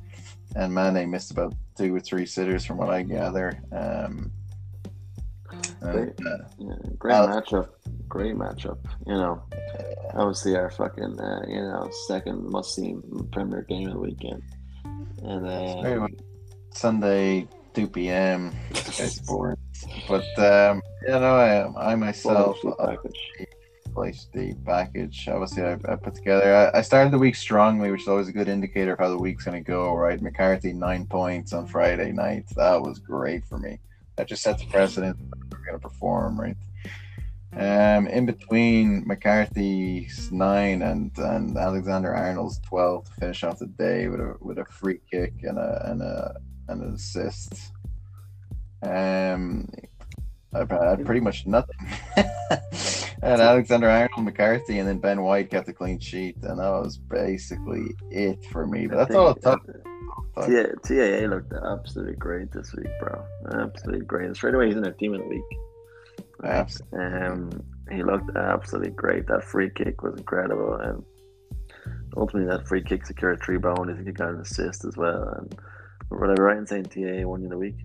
And 0.56 0.74
Mane 0.74 1.10
missed 1.10 1.30
about 1.30 1.54
two 1.76 1.94
or 1.94 2.00
three 2.00 2.26
sitters 2.26 2.64
from 2.64 2.78
what 2.78 2.90
I 2.90 3.02
gather. 3.02 3.60
Um, 3.72 4.32
and, 5.80 6.26
uh, 6.26 6.38
Yeah, 6.58 6.74
great 6.98 7.14
matchup. 7.14 7.68
Great 8.08 8.34
matchup. 8.34 8.78
You 9.06 9.14
know, 9.14 9.42
obviously 10.14 10.56
our 10.56 10.70
fucking 10.70 11.20
uh, 11.20 11.42
you 11.46 11.60
know 11.60 11.88
second 12.08 12.48
must 12.48 12.74
see 12.74 12.94
Premier 13.32 13.62
game 13.68 13.88
of 13.88 13.94
the 13.94 14.00
weekend. 14.00 14.42
And 15.22 15.46
uh. 15.46 16.08
Sunday, 16.76 17.48
2 17.74 17.88
p.m. 17.88 18.52
Sports. 18.74 19.60
But, 20.08 20.24
um, 20.38 20.82
you 21.02 21.12
know, 21.12 21.36
I, 21.76 21.92
I 21.92 21.94
myself, 21.96 22.58
full 22.60 22.74
place 23.96 24.28
the 24.34 24.54
package. 24.66 25.26
Obviously, 25.26 25.62
I, 25.62 25.72
I 25.88 25.96
put 25.96 26.14
together. 26.14 26.70
I, 26.74 26.78
I 26.78 26.82
started 26.82 27.12
the 27.14 27.18
week 27.18 27.34
strongly, 27.34 27.90
which 27.90 28.02
is 28.02 28.08
always 28.08 28.28
a 28.28 28.32
good 28.32 28.46
indicator 28.46 28.92
of 28.92 28.98
how 28.98 29.08
the 29.08 29.16
week's 29.16 29.44
going 29.44 29.64
to 29.64 29.66
go. 29.66 29.94
Right, 29.94 30.20
McCarthy 30.20 30.74
nine 30.74 31.06
points 31.06 31.54
on 31.54 31.66
Friday 31.66 32.12
night. 32.12 32.44
That 32.56 32.82
was 32.82 32.98
great 32.98 33.46
for 33.46 33.58
me. 33.58 33.80
That 34.16 34.28
just 34.28 34.42
sets 34.42 34.62
the 34.62 34.68
precedent. 34.68 35.16
We're 35.50 35.64
going 35.64 35.80
to 35.80 35.88
perform 35.88 36.38
right. 36.38 36.56
Um, 37.54 38.06
in 38.08 38.26
between 38.26 39.02
McCarthy's 39.06 40.30
nine 40.30 40.82
and, 40.82 41.10
and 41.16 41.56
Alexander 41.56 42.14
Arnold's 42.14 42.58
twelve 42.58 43.06
to 43.06 43.12
finish 43.12 43.44
off 43.44 43.60
the 43.60 43.66
day 43.66 44.08
with 44.08 44.20
a 44.20 44.36
with 44.40 44.58
a 44.58 44.66
free 44.66 45.00
kick 45.10 45.32
and 45.42 45.58
a 45.58 45.90
and 45.90 46.02
a 46.02 46.34
and 46.68 46.82
an 46.82 46.94
assist. 46.94 47.72
Um, 48.82 49.70
I 50.52 50.58
had 50.58 51.06
pretty 51.06 51.20
much 51.20 51.46
nothing. 51.46 51.76
and 53.22 53.40
Alexander 53.40 53.88
Arnold, 53.88 54.24
McCarthy, 54.24 54.78
and 54.78 54.88
then 54.88 54.98
Ben 54.98 55.22
White 55.22 55.50
kept 55.50 55.66
the 55.66 55.72
clean 55.72 55.98
sheet, 55.98 56.36
and 56.42 56.58
that 56.58 56.68
was 56.68 56.98
basically 56.98 57.94
it 58.10 58.44
for 58.46 58.66
me. 58.66 58.86
But 58.86 58.96
that's 58.96 59.14
all 59.14 59.30
it 59.30 59.42
think, 59.42 59.64
took. 59.64 59.86
uh, 60.36 60.66
TAA 60.86 61.26
looked 61.26 61.52
absolutely 61.52 62.16
great 62.16 62.52
this 62.52 62.74
week, 62.74 62.90
bro. 63.00 63.24
Absolutely 63.52 64.04
great. 64.06 64.34
Straight 64.36 64.54
away, 64.54 64.66
he's 64.66 64.76
in 64.76 64.82
their 64.82 64.92
team 64.92 65.14
of 65.14 65.20
the 65.20 65.26
week. 65.26 65.42
Absolutely. 66.44 66.98
Um, 66.98 67.50
he 67.90 68.02
looked 68.02 68.36
absolutely 68.36 68.90
great. 68.90 69.26
That 69.28 69.44
free 69.44 69.70
kick 69.70 70.02
was 70.02 70.18
incredible, 70.18 70.74
and 70.74 71.02
ultimately, 72.16 72.50
that 72.50 72.66
free 72.66 72.82
kick 72.82 73.06
secured 73.06 73.40
three 73.42 73.58
think 73.58 74.06
he 74.06 74.12
got 74.12 74.30
an 74.30 74.40
assist 74.40 74.84
as 74.84 74.96
well. 74.96 75.34
And 75.38 75.58
were 76.10 76.30
I 76.30 76.34
right 76.34 76.58
in 76.58 76.66
saying 76.66 76.84
TA 76.84 77.26
won 77.26 77.42
you 77.42 77.48
the 77.48 77.58
week? 77.58 77.76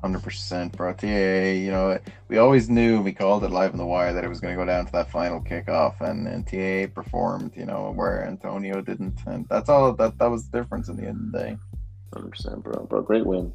Hundred 0.00 0.22
percent, 0.22 0.76
bro. 0.76 0.92
TAA, 0.92 1.58
you 1.58 1.72
know, 1.72 1.98
we 2.28 2.38
always 2.38 2.70
knew 2.70 3.02
we 3.02 3.12
called 3.12 3.42
it 3.42 3.50
live 3.50 3.72
in 3.72 3.78
the 3.78 3.86
wire 3.86 4.12
that 4.12 4.22
it 4.22 4.28
was 4.28 4.38
going 4.40 4.56
to 4.56 4.60
go 4.60 4.64
down 4.64 4.86
to 4.86 4.92
that 4.92 5.10
final 5.10 5.40
kickoff, 5.40 6.00
and, 6.00 6.28
and 6.28 6.46
TAA 6.46 6.92
performed, 6.94 7.56
you 7.56 7.66
know, 7.66 7.90
where 7.90 8.24
Antonio 8.24 8.80
didn't, 8.80 9.18
and 9.26 9.46
that's 9.50 9.68
all. 9.68 9.92
That 9.92 10.16
that 10.18 10.30
was 10.30 10.48
the 10.48 10.58
difference 10.58 10.88
in 10.88 10.96
the 10.96 11.06
end 11.06 11.16
of 11.16 11.32
the 11.32 11.38
day. 11.38 11.58
Hundred 12.14 12.30
percent, 12.30 12.62
bro. 12.62 12.86
Bro, 12.86 13.02
great 13.02 13.26
win. 13.26 13.52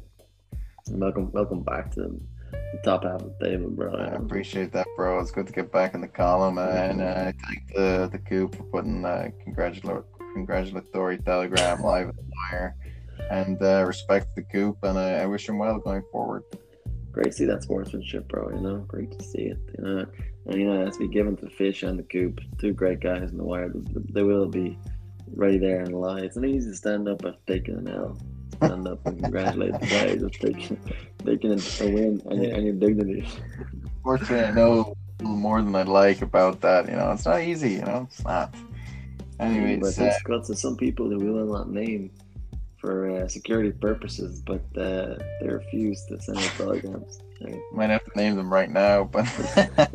Welcome, 0.90 1.32
welcome 1.32 1.62
back 1.62 1.90
to 1.92 2.20
the 2.52 2.80
top 2.84 3.04
half 3.04 3.22
of 3.22 3.32
the 3.38 3.46
table, 3.46 3.70
bro. 3.70 3.94
I 3.94 4.08
appreciate 4.08 4.70
that, 4.72 4.86
bro. 4.96 5.18
It's 5.20 5.30
good 5.30 5.46
to 5.46 5.52
get 5.52 5.72
back 5.72 5.94
in 5.94 6.02
the 6.02 6.08
column, 6.08 6.58
and 6.58 7.00
uh, 7.00 7.04
I 7.04 7.34
thank 7.46 7.72
the 7.74 8.08
the 8.12 8.18
coop 8.18 8.54
for 8.54 8.64
putting 8.64 9.02
uh, 9.04 9.30
congratulatory 9.42 10.04
congratulatory 10.34 11.18
telegram 11.18 11.80
live 11.80 12.08
in 12.10 12.16
the 12.16 12.22
wire, 12.50 12.76
and 13.30 13.60
uh, 13.62 13.84
respect 13.86 14.34
the 14.34 14.42
coop, 14.42 14.78
and 14.82 14.98
I, 14.98 15.22
I 15.22 15.26
wish 15.26 15.48
him 15.48 15.58
well 15.58 15.78
going 15.78 16.02
forward. 16.12 16.44
Great 17.12 17.26
to 17.26 17.32
see 17.32 17.44
that 17.44 17.62
sportsmanship, 17.62 18.28
bro. 18.28 18.50
You 18.50 18.60
know, 18.60 18.76
great 18.88 19.16
to 19.18 19.24
see 19.24 19.42
it. 19.42 19.58
You 19.78 19.84
know, 19.84 20.06
and 20.46 20.60
you 20.60 20.66
know, 20.66 20.82
it 20.82 20.86
has 20.86 20.96
to 20.96 21.06
be 21.06 21.08
given 21.08 21.36
to 21.38 21.48
Fish 21.50 21.82
and 21.82 21.98
the 21.98 22.02
Coop, 22.02 22.40
two 22.58 22.72
great 22.72 23.00
guys 23.00 23.30
in 23.30 23.38
the 23.38 23.44
wire. 23.44 23.70
They 23.74 24.22
will 24.22 24.46
be 24.46 24.78
ready 25.32 25.58
there 25.58 25.80
and 25.80 25.94
lie. 25.94 26.20
It's 26.20 26.36
not 26.36 26.46
easy 26.46 26.70
to 26.70 26.76
stand 26.76 27.08
up 27.08 27.24
after 27.24 27.38
taking 27.46 27.76
an 27.76 27.88
L. 27.88 28.18
Stand 28.56 28.86
up 28.88 29.04
and 29.06 29.20
congratulate 29.20 29.72
the 29.80 29.86
guys 29.86 30.22
of 30.22 30.32
taking 30.32 30.78
taking 31.24 31.52
a 31.52 31.86
win 31.86 32.22
and 32.26 32.42
your, 32.42 32.54
and 32.54 32.64
your 32.64 32.74
dignity. 32.74 33.28
Unfortunately, 33.96 34.44
I 34.44 34.50
know 34.50 34.72
a 34.72 35.22
little 35.22 35.36
more 35.36 35.62
than 35.62 35.74
I'd 35.74 35.88
like 35.88 36.22
about 36.22 36.60
that. 36.60 36.88
You 36.88 36.96
know, 36.96 37.12
it's 37.12 37.24
not 37.24 37.42
easy. 37.42 37.72
You 37.72 37.82
know, 37.82 38.08
it's 38.10 38.24
not. 38.24 38.54
Anyways, 39.40 39.80
but 39.80 40.02
uh, 40.02 40.06
it's 40.06 40.22
got 40.22 40.44
to 40.46 40.54
some 40.54 40.76
people 40.76 41.08
that 41.08 41.18
we 41.18 41.30
will 41.30 41.52
not 41.52 41.68
name 41.68 42.10
for 42.84 43.10
uh, 43.10 43.26
security 43.28 43.72
purposes, 43.72 44.42
but 44.42 44.60
uh, 44.76 45.16
they 45.40 45.48
refuse 45.48 46.04
to 46.04 46.20
send 46.20 46.36
out 46.36 46.44
telegrams. 46.56 47.18
Right? 47.40 47.58
might 47.72 47.88
have 47.90 48.04
to 48.04 48.10
name 48.14 48.36
them 48.36 48.52
right 48.52 48.70
now, 48.70 49.04
but 49.04 49.24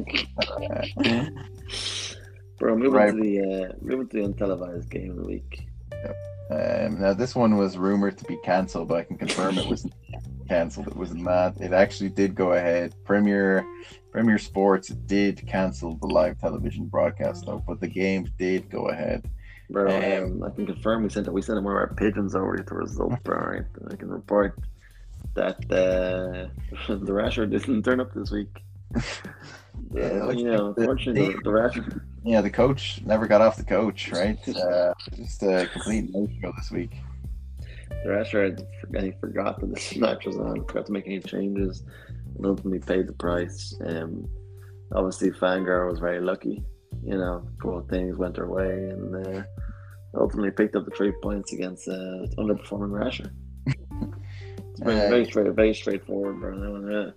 Bro, 2.58 2.76
moving 2.78 2.92
Right. 2.92 3.12
to 3.12 3.22
the 3.22 3.40
uh, 3.40 3.74
moving 3.80 4.08
to 4.10 4.18
the 4.22 4.28
untelevised 4.28 4.90
game 4.90 5.12
of 5.12 5.18
the 5.18 5.26
week. 5.26 5.68
Um, 6.52 7.00
now 7.00 7.14
this 7.14 7.36
one 7.36 7.58
was 7.58 7.78
rumored 7.78 8.18
to 8.18 8.26
be 8.26 8.38
cancelled, 8.44 8.88
but 8.88 8.98
I 8.98 9.04
can 9.04 9.18
confirm 9.18 9.60
it 9.60 9.68
was 9.68 9.86
cancelled. 10.48 10.88
It 10.88 10.96
was 10.98 11.14
not. 11.14 11.62
It 11.62 11.74
actually 11.74 12.10
did 12.10 12.34
go 12.34 12.54
ahead. 12.54 12.96
Premier 13.06 13.64
Premier 14.12 14.40
Sports 14.40 14.88
did 14.90 15.46
cancel 15.48 15.96
the 15.98 16.08
live 16.08 16.40
television 16.40 16.88
broadcast 16.88 17.46
though, 17.46 17.64
but 17.68 17.80
the 17.80 17.88
game 17.88 18.28
did 18.40 18.68
go 18.70 18.90
ahead. 18.90 19.30
Bro, 19.70 19.88
Um, 20.24 20.44
I 20.44 20.50
can 20.50 20.66
confirm 20.66 21.04
we 21.04 21.10
sent 21.10 21.28
it. 21.28 21.34
we 21.34 21.42
sent 21.42 21.62
one 21.64 21.74
of 21.74 21.78
our 21.78 21.94
pigeons 21.94 22.34
over 22.36 22.52
with 22.54 22.66
the 22.68 22.76
results, 22.76 23.18
bro. 23.24 23.38
Right? 23.38 23.66
I 23.92 23.96
can 23.96 24.10
report 24.10 24.58
that 25.36 25.58
uh, 25.72 26.48
the 26.96 27.14
Rasher 27.14 27.46
didn't 27.46 27.84
turn 27.84 28.00
up 28.00 28.14
this 28.14 28.32
week. 28.32 28.64
Yeah, 29.94 30.04
Uh, 30.26 30.32
you 30.32 30.44
know, 30.44 30.74
the 30.74 30.82
unfortunately, 30.82 31.34
the, 31.36 31.42
the 31.46 31.52
Rasher 31.52 32.04
Yeah, 32.24 32.42
the 32.42 32.50
coach 32.50 33.02
never 33.06 33.26
got 33.28 33.40
off 33.42 33.56
the 33.56 33.64
coach, 33.64 34.12
right? 34.12 34.38
Uh, 34.56 34.94
just 35.16 35.42
a 35.42 35.68
complete 35.72 36.10
no 36.14 36.28
show 36.42 36.52
this 36.58 36.70
week. 36.70 36.92
The 38.04 38.10
Rasher 38.10 38.44
had 38.44 38.68
for- 38.82 39.00
he 39.02 39.14
forgot 39.22 39.60
that 39.62 39.74
the 39.74 40.00
match 40.00 40.26
was 40.26 40.38
on, 40.38 40.66
forgot 40.68 40.86
to 40.88 40.92
make 40.92 41.08
any 41.08 41.22
changes, 41.22 41.84
and 42.36 42.46
ultimately 42.46 42.80
paid 42.80 43.08
the 43.08 43.14
price. 43.14 43.74
Um, 43.86 44.30
obviously, 44.94 45.32
Fangirl 45.32 45.90
was 45.90 46.00
very 46.00 46.20
lucky. 46.20 46.62
You 47.04 47.18
know, 47.18 47.48
cool 47.62 47.82
things 47.90 48.18
went 48.18 48.38
her 48.38 48.48
way, 48.48 48.90
and 48.90 49.28
uh, 49.28 49.44
ultimately 50.14 50.52
picked 50.52 50.76
up 50.76 50.86
the 50.86 50.92
three 50.92 51.12
points 51.22 51.54
against 51.54 51.88
uh, 51.88 52.26
underperforming 52.38 52.92
Rasher. 52.92 53.32
It's 54.72 54.82
very, 54.82 55.00
Uh, 55.02 55.10
very 55.10 55.26
straight, 55.26 55.52
very 55.54 55.74
straightforward, 55.74 56.40
bro. 56.40 56.52
Uh, 56.56 57.12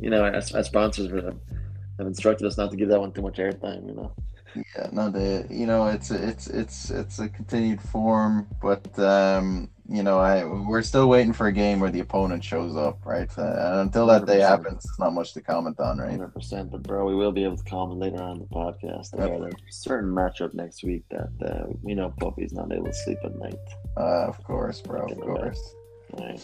you 0.00 0.10
know, 0.10 0.22
our, 0.24 0.34
our 0.34 0.64
sponsors 0.64 1.10
have, 1.12 1.36
have 1.98 2.06
instructed 2.06 2.46
us 2.46 2.56
not 2.58 2.70
to 2.72 2.76
give 2.76 2.88
that 2.88 3.00
one 3.00 3.12
too 3.12 3.22
much 3.22 3.36
airtime. 3.36 3.86
You 3.86 3.94
know, 3.94 4.12
Yeah, 4.54 4.88
no, 4.92 5.10
the 5.10 5.46
you 5.48 5.66
know 5.66 5.86
it's 5.86 6.10
it's 6.10 6.48
it's 6.48 6.90
it's 6.90 7.18
a 7.20 7.28
continued 7.28 7.80
form, 7.80 8.48
but 8.60 8.98
um, 8.98 9.70
you 9.88 10.02
know 10.02 10.18
I 10.18 10.44
we're 10.44 10.82
still 10.82 11.08
waiting 11.08 11.32
for 11.32 11.46
a 11.46 11.52
game 11.52 11.80
where 11.80 11.90
the 11.90 12.00
opponent 12.00 12.42
shows 12.42 12.76
up, 12.76 13.04
right? 13.04 13.30
Uh, 13.38 13.42
and 13.42 13.80
until 13.80 14.06
that 14.06 14.26
day 14.26 14.38
100%. 14.38 14.48
happens, 14.48 14.84
there's 14.84 14.98
not 14.98 15.12
much 15.12 15.32
to 15.34 15.40
comment 15.40 15.78
on, 15.80 15.98
right? 15.98 16.10
hundred 16.10 16.34
percent. 16.34 16.70
But 16.70 16.82
bro, 16.82 17.04
we 17.04 17.14
will 17.14 17.32
be 17.32 17.44
able 17.44 17.56
to 17.56 17.64
comment 17.64 18.00
later 18.00 18.22
on 18.22 18.36
in 18.36 18.38
the 18.40 18.46
podcast 18.46 19.12
about 19.14 19.42
a 19.42 19.52
certain 19.70 20.10
matchup 20.10 20.54
next 20.54 20.82
week 20.82 21.04
that 21.10 21.30
uh, 21.44 21.66
we 21.82 21.94
know 21.94 22.12
Puppy's 22.18 22.52
not 22.52 22.72
able 22.72 22.86
to 22.86 22.94
sleep 22.94 23.18
at 23.24 23.36
night. 23.38 23.54
Uh, 23.96 24.26
of 24.26 24.42
course, 24.44 24.80
bro, 24.80 25.06
of 25.06 25.20
course. 25.20 25.74
Right. 26.18 26.42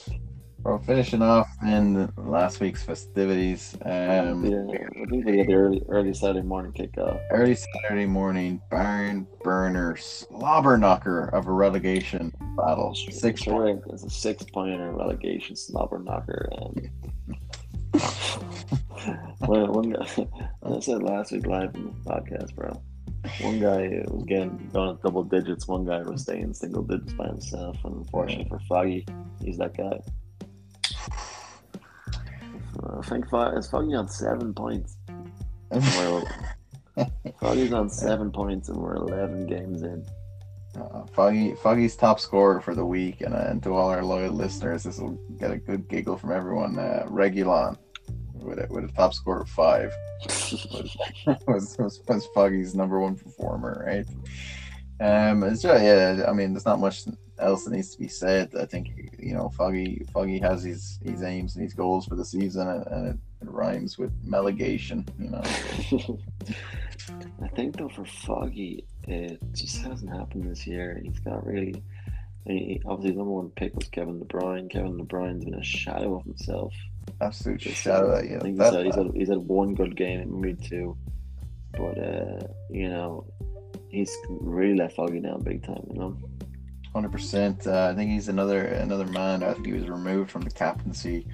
Bro, 0.62 0.78
finishing 0.86 1.22
off 1.22 1.48
in 1.64 2.08
last 2.16 2.60
week's 2.60 2.84
festivities. 2.84 3.76
Um, 3.84 4.44
yeah, 4.46 4.78
I 5.02 5.06
think 5.10 5.24
we 5.24 5.38
had 5.38 5.48
the 5.48 5.54
early 5.54 5.82
early 5.88 6.14
Saturday 6.14 6.46
morning 6.46 6.72
kickoff. 6.72 7.20
early 7.32 7.56
Saturday 7.56 8.06
morning, 8.06 8.62
barn 8.70 9.26
burner, 9.42 9.96
slobber 9.96 10.78
knocker 10.78 11.24
of 11.30 11.48
a 11.48 11.52
relegation 11.52 12.32
battle. 12.56 12.94
Six 12.94 13.42
Sure, 13.42 13.74
right. 13.74 13.82
It's 13.88 14.04
a 14.04 14.10
six 14.10 14.44
pointer 14.44 14.92
relegation 14.92 15.56
slobber 15.56 15.98
knocker. 15.98 16.48
And 16.52 16.90
well, 19.40 19.66
one 19.66 19.90
guy, 19.90 20.28
I 20.62 20.78
said 20.78 21.02
last 21.02 21.32
week 21.32 21.44
live 21.44 21.74
in 21.74 21.86
the 21.86 21.90
podcast, 22.08 22.54
bro. 22.54 22.80
One 23.40 23.58
guy 23.58 24.04
was 24.06 24.24
getting 24.26 24.70
going 24.72 24.96
double 25.02 25.24
digits. 25.24 25.66
One 25.66 25.84
guy 25.84 26.02
was 26.02 26.22
staying 26.22 26.54
single 26.54 26.84
digits 26.84 27.14
by 27.14 27.26
himself. 27.26 27.78
And 27.84 27.96
unfortunately 27.96 28.48
for 28.48 28.60
Foggy, 28.68 29.04
he's 29.40 29.58
that 29.58 29.76
guy. 29.76 29.98
I 32.80 33.02
think 33.02 33.28
Fog, 33.28 33.56
is 33.56 33.68
Foggy 33.68 33.94
on 33.94 34.08
seven 34.08 34.54
points. 34.54 34.96
We're, 35.70 36.22
Foggy's 37.40 37.72
on 37.72 37.88
seven 37.88 38.30
points, 38.30 38.68
and 38.68 38.78
we're 38.78 38.96
eleven 38.96 39.46
games 39.46 39.82
in. 39.82 40.04
Uh, 40.78 41.04
Foggy, 41.06 41.54
Foggy's 41.54 41.96
top 41.96 42.18
scorer 42.18 42.60
for 42.60 42.74
the 42.74 42.84
week, 42.84 43.20
and, 43.20 43.34
uh, 43.34 43.46
and 43.48 43.62
to 43.62 43.74
all 43.74 43.90
our 43.90 44.02
loyal 44.02 44.32
listeners, 44.32 44.84
this 44.84 44.98
will 44.98 45.18
get 45.38 45.50
a 45.50 45.58
good 45.58 45.86
giggle 45.88 46.16
from 46.16 46.32
everyone. 46.32 46.78
Uh, 46.78 47.04
Reguilon, 47.08 47.76
with 48.34 48.58
a, 48.58 48.66
with 48.70 48.84
a 48.84 48.92
top 48.92 49.12
score 49.12 49.42
of 49.42 49.48
five, 49.48 49.92
was, 51.46 51.76
was 51.78 52.02
was 52.08 52.28
Foggy's 52.34 52.74
number 52.74 53.00
one 53.00 53.16
performer, 53.16 53.84
right? 53.86 54.06
Um, 55.02 55.42
it's 55.42 55.62
just, 55.62 55.82
yeah, 55.82 56.26
I 56.28 56.32
mean, 56.32 56.52
there's 56.52 56.64
not 56.64 56.78
much 56.78 57.04
else 57.38 57.64
that 57.64 57.72
needs 57.72 57.90
to 57.90 57.98
be 57.98 58.06
said. 58.06 58.52
I 58.58 58.66
think 58.66 59.12
you 59.18 59.34
know, 59.34 59.48
Foggy, 59.48 60.06
Foggy 60.12 60.38
has 60.38 60.62
his 60.62 61.00
his 61.04 61.22
aims 61.22 61.56
and 61.56 61.64
his 61.64 61.74
goals 61.74 62.06
for 62.06 62.14
the 62.14 62.24
season, 62.24 62.68
and, 62.68 62.86
and 62.86 63.08
it, 63.08 63.16
it 63.42 63.50
rhymes 63.50 63.98
with 63.98 64.12
meligation, 64.24 65.06
you 65.18 65.30
know. 65.30 66.18
I 67.42 67.48
think 67.48 67.76
though 67.76 67.88
for 67.88 68.04
Foggy, 68.04 68.84
it 69.08 69.40
just 69.52 69.82
hasn't 69.82 70.12
happened 70.12 70.44
this 70.44 70.68
year. 70.68 71.00
He's 71.02 71.18
got 71.18 71.44
really, 71.44 71.82
he- 72.46 72.80
obviously 72.86 73.16
number 73.16 73.32
one 73.32 73.50
pick 73.50 73.74
was 73.74 73.88
Kevin 73.88 74.20
De 74.20 74.24
Bruyne. 74.24 74.70
Kevin 74.70 74.98
De 74.98 75.04
Bruyne's 75.04 75.44
been 75.44 75.54
a 75.54 75.64
shadow 75.64 76.16
of 76.16 76.24
himself. 76.24 76.72
Absolute 77.20 77.60
shadow. 77.60 78.22
Yeah, 78.22 78.36
I 78.36 78.40
think 78.40 78.60
he's, 78.60 78.72
had, 78.72 78.84
he's, 78.86 78.94
had, 78.94 79.10
he's 79.14 79.28
had 79.28 79.38
one 79.38 79.74
good 79.74 79.96
game, 79.96 80.40
maybe 80.40 80.62
two, 80.62 80.96
but 81.72 81.98
uh, 81.98 82.46
you 82.70 82.88
know, 82.88 83.26
he's 83.92 84.16
really 84.28 84.74
let 84.74 84.92
Foggy 84.94 85.20
down 85.20 85.42
big 85.42 85.62
time. 85.62 85.86
You 85.92 85.98
know, 85.98 86.16
Hundred 86.92 87.12
percent. 87.12 87.66
Uh, 87.66 87.88
I 87.90 87.96
think 87.96 88.10
he's 88.10 88.28
another 88.28 88.64
another 88.66 89.06
man. 89.06 89.42
I 89.42 89.54
think 89.54 89.66
he 89.66 89.72
was 89.72 89.88
removed 89.88 90.30
from 90.30 90.42
the 90.42 90.50
captaincy 90.50 91.26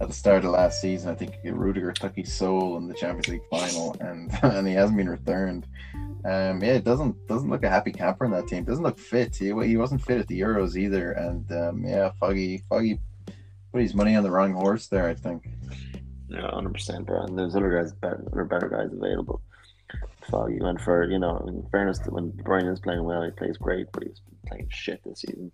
at 0.00 0.08
the 0.08 0.14
start 0.14 0.42
of 0.46 0.52
last 0.52 0.80
season. 0.80 1.10
I 1.10 1.14
think 1.14 1.34
Rudiger 1.44 1.92
took 1.92 2.16
his 2.16 2.32
soul 2.32 2.78
in 2.78 2.88
the 2.88 2.94
Champions 2.94 3.28
League 3.28 3.46
final, 3.50 3.94
and 4.00 4.30
and 4.42 4.66
he 4.66 4.72
hasn't 4.72 4.96
been 4.96 5.10
returned. 5.10 5.66
Um, 6.24 6.62
yeah, 6.62 6.74
it 6.74 6.84
doesn't 6.84 7.14
doesn't 7.28 7.50
look 7.50 7.62
a 7.62 7.68
happy 7.68 7.92
camper 7.92 8.24
in 8.24 8.30
that 8.30 8.46
team. 8.46 8.64
Doesn't 8.64 8.84
look 8.84 8.98
fit. 8.98 9.36
He, 9.36 9.46
he 9.66 9.76
wasn't 9.76 10.02
fit 10.02 10.18
at 10.18 10.28
the 10.28 10.40
Euros 10.40 10.76
either. 10.76 11.12
And 11.12 11.52
um, 11.52 11.84
yeah, 11.84 12.12
Foggy 12.18 12.62
Foggy 12.70 12.98
put 13.70 13.82
his 13.82 13.94
money 13.94 14.16
on 14.16 14.22
the 14.22 14.30
wrong 14.30 14.54
horse 14.54 14.86
there. 14.86 15.08
I 15.08 15.14
think. 15.14 15.46
yeah, 16.30 16.50
hundred 16.50 16.72
percent, 16.72 17.04
bro. 17.04 17.24
And 17.24 17.38
there's 17.38 17.54
other 17.54 17.82
guys, 17.82 17.92
better, 17.92 18.24
other 18.32 18.44
better 18.44 18.70
guys 18.70 18.94
available. 18.94 19.42
Foggy 20.30 20.60
went 20.60 20.80
for 20.80 21.08
you 21.10 21.18
know, 21.18 21.44
in 21.46 21.66
fairness, 21.70 22.00
when 22.08 22.32
Bruyne 22.32 22.70
is 22.72 22.80
playing 22.80 23.04
well, 23.04 23.22
he 23.22 23.30
plays 23.30 23.56
great, 23.56 23.86
but 23.92 24.02
he's 24.04 24.20
been 24.20 24.36
playing 24.46 24.68
shit 24.70 25.00
this 25.04 25.20
season. 25.20 25.50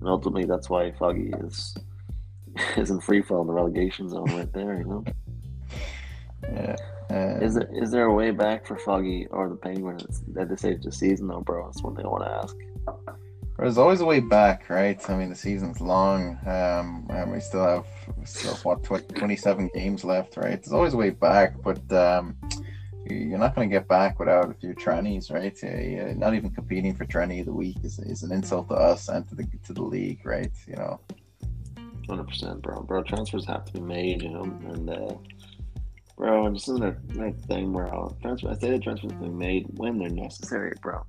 And 0.00 0.08
ultimately, 0.08 0.44
that's 0.44 0.68
why 0.70 0.92
Foggy 0.92 1.32
is 1.40 1.76
is 2.76 2.90
in 2.90 3.00
free 3.00 3.22
fall 3.22 3.42
in 3.42 3.46
the 3.46 3.52
relegation 3.52 4.08
zone 4.08 4.30
right 4.36 4.52
there. 4.52 4.78
You 4.78 4.84
know, 4.84 5.04
Yeah. 6.42 6.76
Uh, 7.10 7.38
is 7.42 7.54
there 7.54 7.68
is 7.72 7.90
there 7.90 8.04
a 8.06 8.14
way 8.14 8.30
back 8.30 8.66
for 8.66 8.78
Foggy 8.78 9.26
or 9.30 9.48
the 9.48 9.56
Penguins 9.56 10.22
at 10.38 10.48
this 10.48 10.60
stage 10.60 10.78
of 10.78 10.82
the 10.84 10.92
season? 10.92 11.28
though, 11.28 11.40
bro, 11.40 11.66
that's 11.66 11.82
one 11.82 11.94
thing 11.94 12.06
I 12.06 12.08
want 12.08 12.24
to 12.24 12.30
ask. 12.30 12.56
There's 13.58 13.78
always 13.78 14.00
a 14.00 14.04
way 14.04 14.20
back, 14.20 14.68
right? 14.68 14.98
I 15.08 15.16
mean, 15.16 15.28
the 15.28 15.36
season's 15.36 15.80
long, 15.80 16.38
um, 16.44 17.06
and 17.10 17.30
we 17.30 17.38
still 17.40 17.64
have 17.64 17.86
we 18.16 18.24
still 18.24 18.54
have, 18.54 18.64
what 18.64 18.82
tw- 18.82 19.08
27 19.14 19.70
games 19.74 20.02
left, 20.02 20.36
right? 20.36 20.60
There's 20.60 20.72
always 20.72 20.94
a 20.94 20.96
way 20.96 21.10
back, 21.10 21.54
but 21.62 21.92
um, 21.92 22.36
you're 23.10 23.38
not 23.38 23.54
going 23.54 23.68
to 23.68 23.72
get 23.72 23.88
back 23.88 24.18
without 24.18 24.50
a 24.50 24.54
few 24.54 24.74
trannies, 24.74 25.30
right? 25.30 25.56
Not 26.16 26.34
even 26.34 26.50
competing 26.50 26.94
for 26.94 27.04
tranny 27.04 27.40
of 27.40 27.46
the 27.46 27.52
week 27.52 27.76
is, 27.82 27.98
is 27.98 28.22
an 28.22 28.32
insult 28.32 28.68
to 28.68 28.74
us 28.74 29.08
and 29.08 29.28
to 29.28 29.34
the 29.34 29.46
to 29.66 29.72
the 29.72 29.82
league, 29.82 30.24
right? 30.24 30.52
You 30.66 30.76
know. 30.76 31.00
Hundred 32.08 32.28
percent, 32.28 32.60
bro. 32.60 32.82
Bro, 32.82 33.04
transfers 33.04 33.46
have 33.46 33.64
to 33.66 33.72
be 33.72 33.80
made, 33.80 34.22
you 34.22 34.30
know, 34.30 34.42
and 34.42 34.90
uh, 34.90 35.14
bro, 36.16 36.52
this 36.52 36.68
isn't 36.68 36.84
a 36.84 36.94
like 37.14 37.38
thing 37.44 37.72
where 37.72 37.92
I'll 37.92 38.16
transfer. 38.20 38.50
I 38.50 38.54
say 38.54 38.70
the 38.70 38.78
transfers 38.78 39.12
have 39.12 39.20
to 39.20 39.26
be 39.26 39.34
made 39.34 39.66
when 39.78 39.98
they're 39.98 40.10
necessary, 40.10 40.74
bro. 40.82 41.02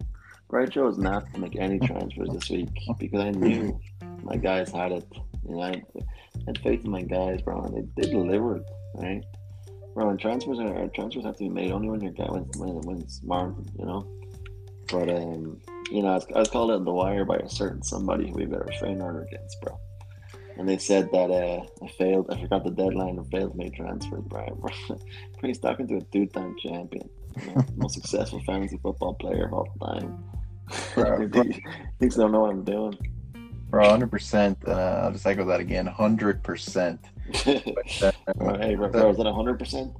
Bro, 0.47 0.63
I 0.63 0.65
chose 0.67 0.97
not 0.97 1.31
to 1.33 1.39
make 1.39 1.57
any 1.57 1.79
transfers 1.79 2.29
this 2.31 2.49
week 2.49 2.69
because 2.97 3.21
I 3.21 3.31
knew 3.31 3.77
my 4.23 4.37
guys 4.37 4.71
had 4.71 4.91
it. 4.93 5.05
You 5.47 5.55
know, 5.55 5.61
I 5.61 5.83
had 6.45 6.59
faith 6.59 6.85
in 6.85 6.91
my 6.91 7.01
guys, 7.01 7.41
bro, 7.41 7.61
and 7.61 7.75
they, 7.75 8.01
they 8.01 8.11
delivered, 8.11 8.63
right? 8.93 9.23
Bro, 9.95 10.09
and 10.09 10.19
transfers 10.19 10.59
are 10.59 10.87
transfers 10.89 11.23
have 11.23 11.37
to 11.37 11.43
be 11.43 11.49
made 11.49 11.71
only 11.71 11.89
when 11.89 12.01
your 12.01 12.11
guy 12.11 12.25
when 12.25 12.43
when, 12.57 12.81
when 12.81 12.97
it's 12.99 13.15
smart, 13.15 13.55
you 13.79 13.85
know. 13.85 14.05
But 14.91 15.09
um, 15.09 15.61
you 15.89 16.03
know, 16.03 16.09
I 16.09 16.15
was, 16.15 16.27
I 16.35 16.39
was 16.39 16.49
called 16.49 16.71
out 16.71 16.83
the 16.83 16.91
wire 16.91 17.23
by 17.23 17.37
a 17.37 17.49
certain 17.49 17.81
somebody 17.81 18.27
who 18.27 18.33
we've 18.33 18.51
got 18.51 18.61
a 18.61 18.65
restraining 18.65 19.01
order 19.01 19.21
against, 19.21 19.59
bro. 19.61 19.79
And 20.57 20.67
they 20.67 20.77
said 20.77 21.09
that 21.13 21.31
uh, 21.31 21.65
I 21.83 21.87
failed. 21.97 22.27
I 22.29 22.41
forgot 22.41 22.65
the 22.65 22.71
deadline 22.71 23.17
and 23.17 23.31
failed 23.31 23.53
to 23.53 23.57
make 23.57 23.75
transfers, 23.75 24.23
bro. 24.25 24.45
He's 25.41 25.59
talking 25.59 25.87
to 25.87 25.97
a 25.97 26.01
two-time 26.01 26.55
champion, 26.59 27.09
you 27.41 27.55
know, 27.55 27.65
most 27.77 27.93
successful 28.01 28.41
fantasy 28.45 28.77
football 28.83 29.13
player 29.13 29.45
of 29.45 29.53
all 29.53 29.67
time. 29.81 30.23
Bro, 30.95 31.27
He 31.27 31.61
thinks 31.99 32.17
I 32.17 32.21
don't 32.23 32.31
know 32.31 32.39
what 32.39 32.49
I'm 32.49 32.63
doing. 32.63 32.97
Bro, 33.69 33.87
hundred 33.87 34.09
percent. 34.09 34.57
Uh, 34.67 35.03
I'll 35.03 35.11
just 35.11 35.25
echo 35.27 35.45
that 35.45 35.59
again. 35.59 35.87
Percent. 37.31 38.15
Well, 38.35 38.57
hey, 38.59 38.75
bro, 38.75 38.89
bro, 38.89 39.09
is 39.09 39.17
that 39.17 39.31
hundred 39.31 39.57
percent? 39.57 39.91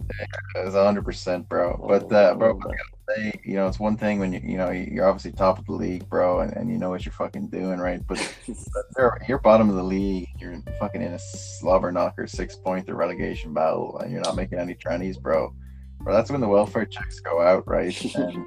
It's 0.55 0.75
hundred 0.75 1.05
percent, 1.05 1.49
bro. 1.49 1.83
But 1.87 2.11
uh, 2.11 2.35
bro, 2.35 2.53
gotta 2.53 2.77
say, 3.09 3.33
you 3.43 3.55
know, 3.55 3.67
it's 3.67 3.79
one 3.79 3.97
thing 3.97 4.19
when 4.19 4.31
you 4.33 4.41
you 4.43 4.57
know 4.57 4.69
you're 4.69 5.07
obviously 5.07 5.31
top 5.31 5.57
of 5.57 5.65
the 5.65 5.71
league, 5.71 6.07
bro, 6.07 6.41
and, 6.41 6.53
and 6.53 6.69
you 6.69 6.77
know 6.77 6.89
what 6.89 7.05
you're 7.05 7.13
fucking 7.13 7.47
doing, 7.47 7.79
right? 7.79 8.05
But 8.05 8.19
you're, 8.97 9.17
you're 9.27 9.39
bottom 9.39 9.69
of 9.69 9.75
the 9.75 9.83
league. 9.83 10.29
You're 10.39 10.61
fucking 10.79 11.01
in 11.01 11.13
a 11.13 11.19
slobber 11.19 11.91
knocker 11.91 12.27
six 12.27 12.55
point 12.55 12.85
the 12.85 12.93
relegation 12.93 13.53
battle, 13.53 13.97
and 13.99 14.11
you're 14.11 14.21
not 14.21 14.35
making 14.35 14.59
any 14.59 14.75
trannies, 14.75 15.19
bro. 15.19 15.53
Bro, 16.01 16.13
that's 16.13 16.29
when 16.29 16.41
the 16.41 16.47
welfare 16.47 16.85
checks 16.85 17.19
go 17.19 17.41
out, 17.41 17.67
right? 17.67 17.95
And 18.15 18.45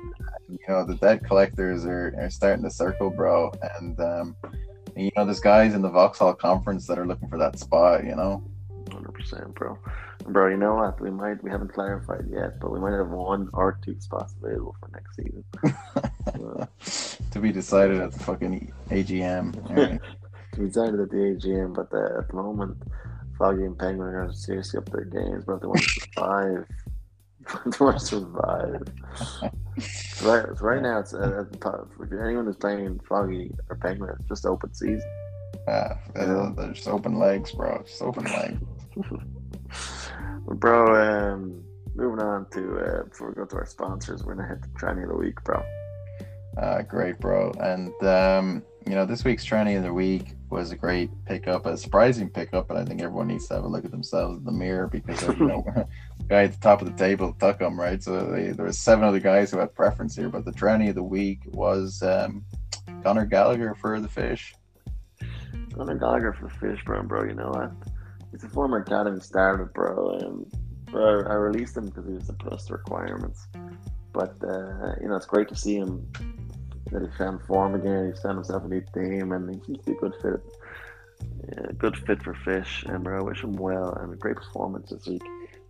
you 0.49 0.59
know 0.69 0.85
the 0.85 0.95
debt 0.95 1.25
collectors 1.25 1.85
are, 1.85 2.15
are 2.19 2.31
starting 2.31 2.65
to 2.65 2.71
circle, 2.71 3.11
bro. 3.11 3.53
And 3.81 3.99
um, 4.01 4.37
and, 4.95 5.05
you 5.05 5.11
know 5.17 5.25
there's 5.25 5.41
guys 5.41 5.75
in 5.75 5.83
the 5.83 5.91
Vauxhall 5.91 6.35
conference 6.35 6.87
that 6.87 6.99
are 6.99 7.07
looking 7.07 7.29
for 7.29 7.39
that 7.39 7.59
spot, 7.59 8.05
you 8.05 8.15
know. 8.15 8.43
Percent, 9.19 9.53
bro. 9.57 9.77
Bro, 10.27 10.51
you 10.51 10.57
know 10.57 10.77
what? 10.77 11.01
We 11.01 11.11
might 11.11 11.43
we 11.43 11.51
haven't 11.51 11.73
clarified 11.75 12.27
yet, 12.31 12.61
but 12.61 12.71
we 12.71 12.79
might 12.79 12.93
have 12.93 13.09
one 13.09 13.49
or 13.53 13.77
two 13.85 13.99
spots 13.99 14.35
available 14.41 14.77
for 14.79 14.91
next 14.93 15.17
season. 15.17 15.45
To 17.33 17.41
be 17.41 17.53
decided 17.53 18.01
at 18.01 18.13
the 18.13 18.19
fucking 18.21 18.73
AGM. 18.91 19.77
Right? 19.77 20.01
to 20.53 20.61
be 20.61 20.67
decided 20.67 21.01
at 21.01 21.11
the 21.11 21.17
AGM, 21.17 21.75
but 21.75 21.93
uh, 21.93 22.21
at 22.21 22.29
the 22.29 22.35
moment, 22.35 22.79
Foggy 23.37 23.65
and 23.65 23.79
Penguin 23.79 24.15
are 24.15 24.33
seriously 24.33 24.79
up 24.79 24.89
their 24.91 25.05
games, 25.05 25.45
bro. 25.45 25.59
They 25.59 25.67
want 25.67 25.83
to 25.83 25.89
survive. 26.15 26.67
they 27.67 27.85
want 27.85 27.99
to 27.99 28.07
survive. 28.07 28.83
So 29.81 30.33
right, 30.33 30.47
so 30.57 30.65
right 30.65 30.83
now, 30.83 31.01
it's 31.01 31.13
uh, 31.13 31.41
at 31.41 31.53
the 31.53 31.59
top. 31.59 31.91
If 32.01 32.13
anyone 32.13 32.47
who's 32.47 32.57
playing 32.57 33.01
Foggy 33.09 33.53
or 33.69 33.77
Penguin, 33.77 34.15
it's 34.19 34.29
just 34.29 34.47
open 34.47 34.73
season. 34.73 35.03
Uh, 35.67 35.95
they're 36.15 36.73
just 36.73 36.89
open 36.89 37.19
legs, 37.19 37.53
bro. 37.53 37.83
Just 37.87 38.01
open 38.01 38.25
legs. 38.25 38.59
Bro, 40.47 41.35
um, 41.35 41.63
moving 41.95 42.21
on 42.21 42.47
to 42.51 42.79
uh, 42.79 43.03
before 43.05 43.29
we 43.29 43.35
go 43.35 43.45
to 43.45 43.57
our 43.57 43.67
sponsors, 43.67 44.25
we're 44.25 44.35
gonna 44.35 44.49
hit 44.49 44.63
the 44.63 44.69
tranny 44.69 45.03
of 45.03 45.11
the 45.11 45.17
week, 45.17 45.43
bro. 45.45 45.63
Uh, 46.57 46.83
great, 46.83 47.19
bro. 47.21 47.53
And 47.61 47.93
um, 48.03 48.63
you 48.87 48.95
know, 48.95 49.05
this 49.05 49.25
week's 49.25 49.45
tranny 49.45 49.77
of 49.77 49.83
the 49.83 49.93
week 49.93 50.35
was 50.51 50.73
a 50.73 50.77
great 50.77 51.11
pickup, 51.27 51.67
a 51.67 51.77
surprising 51.77 52.31
pickup, 52.31 52.71
and 52.71 52.79
I 52.79 52.85
think 52.85 53.03
everyone 53.03 53.29
needs 53.29 53.47
to 53.49 53.55
have 53.55 53.65
a 53.65 53.69
look 53.69 53.85
at 53.85 53.91
themselves 53.91 54.39
in 54.39 54.45
the 54.45 54.53
mirror 54.53 54.89
because 54.89 55.23
of, 55.25 55.39
you 55.39 55.47
know, 55.47 55.63
guy 56.29 56.45
at 56.45 56.53
the 56.53 56.61
top 56.61 56.81
of 56.81 56.91
the 56.91 56.97
table 56.97 57.37
took 57.39 57.61
him, 57.61 57.79
right? 57.79 58.03
So 58.03 58.25
they, 58.27 58.53
there 58.53 58.65
was 58.65 58.79
seven 58.79 59.05
other 59.05 59.21
guys 59.21 59.51
who 59.51 59.59
had 59.59 59.75
preference 59.75 60.17
here, 60.17 60.31
but 60.31 60.47
the 60.47 60.53
tranny 60.53 60.89
of 60.89 60.95
the 60.95 61.03
week 61.03 61.41
was 61.47 62.03
um, 62.03 62.45
Conor 63.03 63.27
Gallagher 63.27 63.75
for 63.75 64.01
the 64.01 64.09
fish. 64.09 64.55
Conor 65.75 65.97
Gallagher 65.97 66.33
for 66.33 66.49
Fish, 66.49 66.83
bro, 66.85 67.03
bro. 67.03 67.25
You 67.25 67.35
know 67.35 67.51
what? 67.51 67.73
He's 68.31 68.45
a 68.45 68.49
former 68.49 68.79
academy 68.79 69.21
starter, 69.21 69.67
bro. 69.67 70.11
And 70.21 70.53
bro, 70.87 71.25
I 71.27 71.35
released 71.35 71.77
him 71.77 71.87
because 71.87 72.07
he 72.07 72.13
was 72.13 72.31
plus 72.39 72.67
the 72.67 72.75
requirements. 72.75 73.47
But 74.13 74.35
uh, 74.43 74.95
you 75.01 75.09
know, 75.09 75.17
it's 75.17 75.27
great 75.27 75.49
to 75.49 75.57
see 75.57 75.77
him 75.77 76.07
that 76.91 77.03
he 77.03 77.09
found 77.17 77.43
form 77.43 77.75
again. 77.75 78.11
He's 78.11 78.23
found 78.23 78.37
himself 78.37 78.65
a 78.65 78.69
new 78.69 78.83
team, 78.95 79.33
and 79.33 79.55
he 79.55 79.61
seems 79.65 79.79
to 79.79 79.85
be 79.85 79.93
a 79.93 80.01
good 80.01 80.15
fit. 80.23 80.41
Yeah, 81.49 81.73
good 81.77 81.97
fit 81.97 82.23
for 82.23 82.35
Fish, 82.35 82.85
and 82.87 83.03
bro, 83.03 83.19
I 83.19 83.23
wish 83.23 83.43
him 83.43 83.55
well 83.55 83.93
and 84.01 84.13
a 84.13 84.17
great 84.17 84.37
performance 84.37 84.91
this 84.91 85.07
week. 85.07 85.23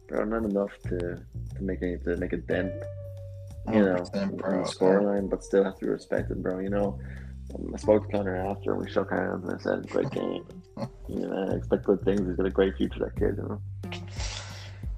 Bro, 0.09 0.25
not 0.25 0.45
enough 0.45 0.73
to 0.85 0.99
to 0.99 1.63
make 1.63 1.83
any 1.83 1.99
to 1.99 2.17
make 2.17 2.33
a 2.33 2.39
dent, 2.39 2.73
you 3.73 3.83
know, 3.83 3.97
100%, 3.97 4.23
in 4.23 4.37
the 4.37 4.43
scoreline, 4.65 5.29
but 5.29 5.45
still 5.45 5.65
have 5.65 5.79
to 5.79 5.85
be 5.87 5.91
respected, 5.91 6.43
bro. 6.43 6.59
You 6.59 6.71
know, 6.71 6.99
I 7.75 7.77
spoke 7.79 8.07
to 8.07 8.17
Conor 8.17 8.37
after, 8.37 8.73
and 8.73 8.83
we 8.83 8.91
shook 8.91 9.11
hands, 9.11 9.45
and 9.45 9.59
I 9.59 9.63
said, 9.63 9.89
"Great 9.89 10.11
game." 10.11 10.45
you 11.09 11.21
know, 11.21 11.49
I 11.51 11.57
expect 11.57 11.85
good 11.85 12.03
things. 12.05 12.21
He's 12.21 12.37
got 12.37 12.47
a 12.47 12.51
great 12.51 12.77
future, 12.77 13.01
that 13.01 13.17
kid. 13.17 13.37
You 13.37 13.49
know. 13.49 13.61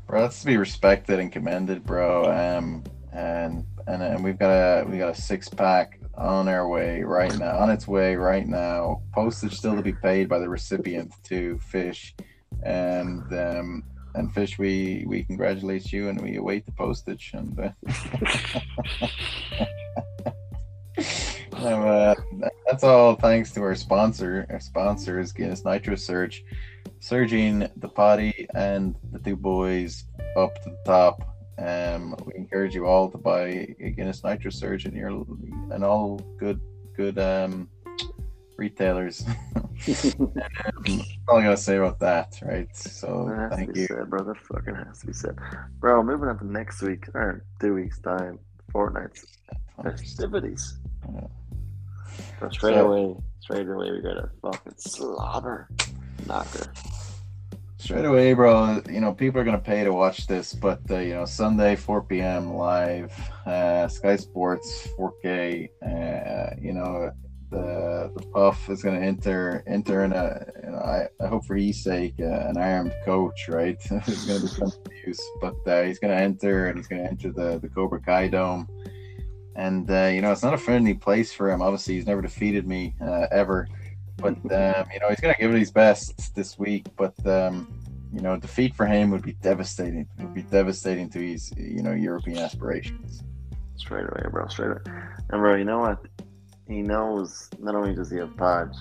Bro, 0.07 0.23
that's 0.23 0.41
to 0.41 0.47
be 0.47 0.57
respected 0.57 1.21
and 1.21 1.31
commended, 1.31 1.85
bro. 1.85 2.25
Um, 2.25 2.85
and 3.13 3.65
and 3.87 4.03
and 4.03 4.25
we've 4.25 4.39
got 4.39 4.51
a 4.51 4.85
we 4.89 4.99
got 4.99 5.17
a 5.17 5.21
six 5.21 5.49
pack 5.49 6.01
on 6.17 6.49
our 6.49 6.69
way 6.69 7.03
right 7.03 7.37
now, 7.39 7.59
on 7.59 7.71
its 7.71 7.87
way 7.87 8.17
right 8.17 8.47
now. 8.47 9.03
Postage 9.13 9.57
still 9.57 9.77
to 9.77 9.83
be 9.83 9.93
paid 9.93 10.29
by 10.29 10.39
the 10.39 10.49
recipient 10.49 11.13
to 11.25 11.59
Fish, 11.59 12.15
and 12.63 13.23
um, 13.33 13.85
and 14.15 14.33
Fish, 14.33 14.59
we 14.59 15.05
we 15.07 15.25
congratulate 15.25 15.93
you 15.93 16.09
and 16.09 16.21
we 16.21 16.37
await 16.37 16.67
the 16.67 16.73
postage. 16.73 17.33
And 17.35 17.59
uh, 17.59 17.71
uh, 21.57 22.15
that's 22.67 22.85
all 22.85 23.15
thanks 23.15 23.53
to 23.53 23.63
our 23.63 23.75
sponsor. 23.75 24.47
Our 24.51 24.61
sponsor 24.61 25.21
is 25.21 25.33
Guinness 25.33 25.65
Nitro 25.65 25.97
Surge, 25.97 26.45
surging 27.01 27.69
the 27.77 27.89
potty 27.89 28.47
and 28.55 28.95
the 29.13 29.19
two 29.19 29.37
boys 29.37 30.05
up 30.37 30.55
to 30.63 30.71
the 30.71 30.79
top. 30.85 31.37
Um, 31.59 32.17
we 32.25 32.35
encourage 32.37 32.75
you 32.75 32.87
all 32.87 33.11
to 33.11 33.19
buy 33.19 33.75
a 33.81 33.91
Guinness 33.91 34.25
Nitro 34.25 34.51
Surge 34.51 34.87
in 34.87 34.95
your 34.95 35.11
and 35.71 35.85
all 35.85 36.19
good 36.39 36.61
good 36.97 37.19
um 37.19 37.69
retailers. 38.57 39.25
um, 39.57 39.69
all 41.29 41.39
I 41.39 41.43
gotta 41.45 41.57
say 41.57 41.77
about 41.77 41.99
that, 42.01 42.39
right? 42.43 42.69
So 42.77 43.27
That 43.37 43.57
thank 43.57 43.77
you. 43.77 43.87
said, 43.87 44.09
bro. 44.11 44.23
That 44.25 44.37
fucking 44.39 44.75
has 44.75 45.01
to 45.01 45.07
be 45.07 45.13
said, 45.13 45.37
bro. 45.81 46.03
Moving 46.03 46.29
on 46.29 46.39
to 46.39 46.47
next 46.47 46.83
week 46.83 47.09
or 47.15 47.45
two 47.61 47.75
weeks 47.75 47.99
time, 48.01 48.39
Fortnite's 48.73 49.27
festivities. 49.83 50.79
Yeah. 51.13 51.27
Straight 52.51 52.75
So- 52.75 52.93
away, 52.93 53.17
straight 53.41 53.69
away, 53.69 53.91
we 53.91 54.01
got 54.01 54.17
a 54.17 54.31
fucking 54.43 54.75
slobber 54.77 55.69
knocker. 56.27 56.73
Straight 57.79 58.05
away, 58.05 58.35
bro. 58.35 58.83
You 58.91 59.01
know, 59.01 59.13
people 59.15 59.41
are 59.41 59.45
gonna 59.45 59.59
pay 59.59 59.85
to 59.85 59.93
watch 59.93 60.27
this, 60.27 60.53
but 60.53 60.81
uh, 60.91 60.99
you 60.99 61.15
know, 61.15 61.25
Sunday, 61.25 61.77
4 61.77 62.03
p.m. 62.03 62.53
live, 62.55 63.13
uh, 63.47 63.89
Sky 63.89 64.17
Sports, 64.17 64.87
4K. 64.99 65.69
Uh, 65.83 66.55
you 66.61 66.73
know, 66.75 67.11
the 67.51 68.13
the 68.15 68.23
Puff 68.35 68.69
is 68.69 68.83
gonna 68.83 69.01
enter 69.01 69.65
enter 69.67 70.05
in 70.05 70.13
a. 70.13 70.47
You 70.63 70.71
know, 70.73 70.77
I, 70.79 71.09
I 71.25 71.27
hope 71.27 71.47
for 71.47 71.57
his 71.57 71.83
sake, 71.83 72.15
uh, 72.21 72.49
an 72.49 72.59
armed 72.59 72.93
coach, 73.07 73.49
right? 73.49 73.79
There's 73.91 74.27
gonna 74.27 74.41
be 74.41 74.47
some 74.47 74.73
abuse, 74.85 75.21
but 75.41 75.55
uh, 75.67 75.83
he's 75.83 75.99
gonna 75.99 76.15
enter 76.15 76.67
and 76.67 76.77
he's 76.79 76.87
gonna 76.87 77.05
enter 77.05 77.33
the 77.33 77.59
the 77.61 77.69
Cobra 77.71 78.01
Kai 78.01 78.29
Dome. 78.29 78.69
And 79.61 79.91
uh, 79.91 80.11
you 80.15 80.23
know, 80.23 80.33
it's 80.33 80.43
not 80.43 80.55
a 80.55 80.59
friendly 80.59 80.95
place 80.95 81.33
for 81.33 81.51
him. 81.51 81.61
Obviously, 81.61 81.95
he's 81.95 82.07
never 82.07 82.23
defeated 82.23 82.67
me 82.67 82.95
uh, 83.01 83.27
ever 83.31 83.69
but 84.21 84.37
um, 84.53 84.87
you 84.93 85.01
know 85.01 85.09
he's 85.09 85.21
gonna 85.21 85.37
give 85.39 85.55
it 85.55 85.59
his 85.59 85.71
best 85.71 86.35
this 86.35 86.59
week. 86.59 86.87
But 86.97 87.15
um, 87.27 87.73
you 88.13 88.21
know, 88.21 88.37
defeat 88.37 88.75
for 88.75 88.87
him 88.87 89.11
would 89.11 89.23
be 89.23 89.33
devastating. 89.35 90.07
It 90.19 90.23
would 90.23 90.35
be 90.35 90.43
devastating 90.43 91.09
to 91.11 91.19
his 91.19 91.53
you 91.57 91.83
know 91.83 91.93
European 91.93 92.39
aspirations. 92.39 93.23
Straight 93.77 94.05
away, 94.05 94.29
bro. 94.31 94.47
Straight 94.49 94.73
away. 94.73 94.81
And 95.31 95.41
bro, 95.41 95.57
you 95.57 95.65
know 95.65 95.79
what? 95.79 96.07
He 96.69 96.83
knows. 96.83 97.49
Not 97.59 97.75
only 97.75 97.95
does 97.95 98.11
he 98.11 98.19
have 98.19 98.37
Podge, 98.37 98.77